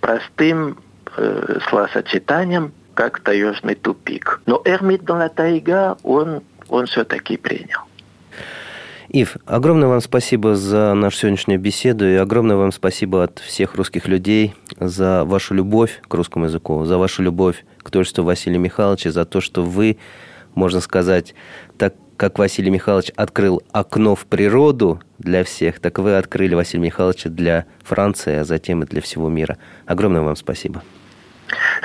простым 0.00 0.78
э, 1.16 1.58
словосочетанием, 1.68 2.72
как 2.94 3.20
таежный 3.20 3.76
тупик. 3.76 4.40
Но 4.46 4.62
Эрмит 4.64 5.02
Тайга 5.36 5.96
он, 6.02 6.42
он 6.68 6.86
все-таки 6.86 7.36
принял. 7.36 7.82
Ив, 9.10 9.36
огромное 9.46 9.86
вам 9.86 10.00
спасибо 10.00 10.56
за 10.56 10.92
нашу 10.94 11.18
сегодняшнюю 11.18 11.60
беседу 11.60 12.04
и 12.04 12.16
огромное 12.16 12.56
вам 12.56 12.72
спасибо 12.72 13.22
от 13.22 13.38
всех 13.38 13.76
русских 13.76 14.08
людей 14.08 14.56
за 14.80 15.24
вашу 15.24 15.54
любовь 15.54 16.02
к 16.08 16.12
русскому 16.14 16.46
языку, 16.46 16.84
за 16.84 16.98
вашу 16.98 17.22
любовь 17.22 17.64
к 17.78 17.92
творчеству 17.92 18.24
Василия 18.24 18.58
Михайловича, 18.58 19.12
за 19.12 19.24
то, 19.24 19.40
что 19.40 19.62
вы, 19.62 19.98
можно 20.54 20.80
сказать, 20.80 21.34
так 21.78 21.94
как 22.16 22.38
Василий 22.38 22.70
Михайлович 22.70 23.10
открыл 23.16 23.62
окно 23.72 24.14
в 24.14 24.26
природу 24.26 25.00
для 25.18 25.44
всех, 25.44 25.80
так 25.80 25.98
вы 25.98 26.16
открыли, 26.16 26.54
Василий 26.54 26.84
Михайлович, 26.84 27.24
для 27.24 27.66
Франции, 27.82 28.36
а 28.36 28.44
затем 28.44 28.82
и 28.82 28.86
для 28.86 29.00
всего 29.00 29.28
мира. 29.28 29.58
Огромное 29.86 30.22
вам 30.22 30.36
спасибо. 30.36 30.82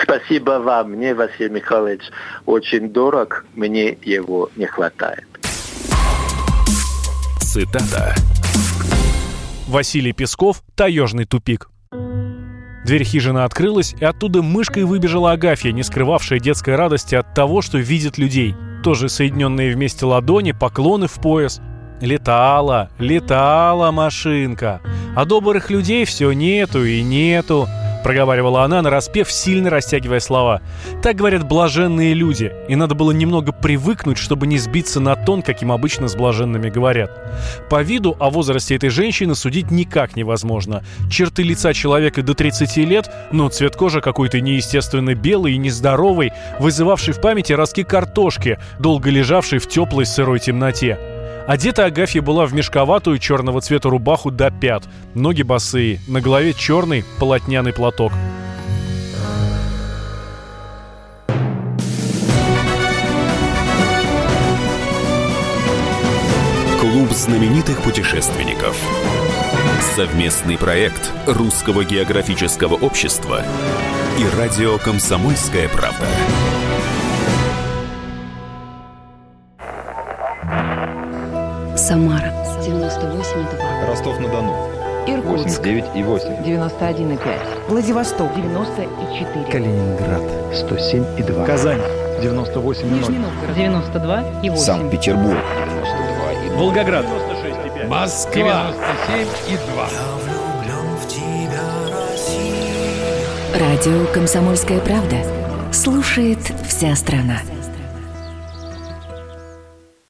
Спасибо 0.02 0.60
вам. 0.60 0.92
Мне 0.92 1.14
Василий 1.14 1.50
Михайлович 1.50 2.02
очень 2.46 2.90
дорог, 2.90 3.46
мне 3.56 3.98
его 4.04 4.50
не 4.56 4.66
хватает. 4.66 5.26
Цитата. 7.42 8.14
Василий 9.68 10.14
Песков 10.14 10.64
«Таежный 10.76 11.26
тупик». 11.26 11.70
Дверь 12.86 13.04
хижины 13.04 13.40
открылась, 13.40 13.94
и 14.00 14.06
оттуда 14.06 14.42
мышкой 14.42 14.84
выбежала 14.84 15.34
Агафья, 15.34 15.72
не 15.72 15.84
скрывавшая 15.84 16.40
детской 16.40 16.76
радости 16.76 17.16
от 17.16 17.34
того, 17.34 17.62
что 17.62 17.78
видит 17.78 18.18
людей. 18.18 18.56
Тоже 18.84 19.10
соединенные 19.10 19.74
вместе 19.74 20.06
ладони, 20.06 20.54
поклоны 20.54 21.08
в 21.08 21.16
пояс. 21.16 21.62
Летала, 22.02 22.90
летала 22.98 23.92
машинка. 23.92 24.80
А 25.16 25.26
добрых 25.26 25.70
людей 25.70 26.06
все 26.06 26.32
нету 26.32 26.86
и 26.86 27.02
нету.— 27.02 27.68
проговаривала 28.04 28.64
она, 28.64 28.82
нараспев, 28.82 29.32
сильно 29.32 29.70
растягивая 29.70 30.20
слова. 30.20 30.62
«Так 31.02 31.16
говорят 31.16 31.48
блаженные 31.48 32.14
люди, 32.14 32.52
и 32.68 32.76
надо 32.76 32.96
было 32.96 33.12
немного 33.12 33.52
привыкнуть, 33.52 34.18
чтобы 34.18 34.48
не 34.48 34.58
сбиться 34.58 35.00
на 35.00 35.16
тон, 35.16 35.42
каким 35.42 35.72
обычно 35.72 36.08
с 36.08 36.16
блаженными 36.16 36.70
говорят. 36.70 37.12
По 37.70 37.82
виду 37.82 38.16
о 38.20 38.30
возрасте 38.30 38.76
этой 38.76 38.90
женщины 38.90 39.36
судить 39.36 39.72
никак 39.72 40.16
невозможно. 40.16 40.84
Черты 41.10 41.44
лица 41.44 41.74
человека 41.74 42.22
до 42.22 42.34
30 42.34 42.78
лет, 42.78 43.12
но 43.32 43.50
цвет 43.50 43.76
кожи 43.76 44.02
какой-то 44.02 44.42
неестественно 44.42 45.16
белый 45.16 45.54
и 45.54 45.58
нездоровый, 45.58 46.32
вызывавший 46.60 47.14
в 47.14 47.22
памяти 47.22 47.54
ростки 47.54 47.84
картошки, 47.84 48.60
долго 48.80 49.10
лежавшей 49.10 49.60
в 49.60 49.68
теплой 49.68 50.06
сырой 50.06 50.40
темноте. 50.40 51.19
Одета 51.50 51.86
Агафья 51.86 52.22
была 52.22 52.46
в 52.46 52.54
мешковатую 52.54 53.18
черного 53.18 53.60
цвета 53.60 53.90
рубаху 53.90 54.30
до 54.30 54.52
пят, 54.52 54.84
ноги 55.16 55.42
босые, 55.42 56.00
на 56.08 56.22
голове 56.22 56.54
черный 56.54 57.04
полотняный 57.18 57.74
платок. 57.74 58.12
Клуб 66.80 67.10
знаменитых 67.14 67.82
путешественников. 67.82 68.78
Совместный 69.96 70.60
проект 70.60 71.12
Русского 71.26 71.84
географического 71.84 72.76
общества 72.76 73.44
и 74.20 74.38
радио 74.38 74.78
«Комсомольская 74.78 75.68
правда». 75.68 76.06
Самара 81.90 82.32
98,2. 82.62 83.88
Ростов-на-Дону 83.88 84.54
Иркутск. 85.08 85.48
89 85.48 85.86
и 85.96 86.04
8. 86.04 86.44
91,5. 86.44 87.18
Владивосток. 87.68 88.32
94. 88.36 89.46
Калининград. 89.52 90.22
107 90.54 91.04
и 91.18 91.24
2. 91.24 91.46
Казань 91.46 91.82
98 92.22 92.94
Нижний 92.94 93.18
Новгород. 93.18 93.56
92 93.56 94.24
и 94.44 94.50
8. 94.52 94.64
Санкт-Петербург. 94.64 95.40
92 95.66 96.32
и 96.46 96.50
2. 96.50 96.58
Волгоград 96.60 97.06
Москва. 97.88 98.72
97 99.08 99.28
и 99.48 99.58
2. 103.58 103.68
Радио 103.68 104.06
«Комсомольская 104.14 104.80
правда» 104.80 105.18
слушает 105.72 106.54
вся 106.68 106.96
страна. 106.96 107.40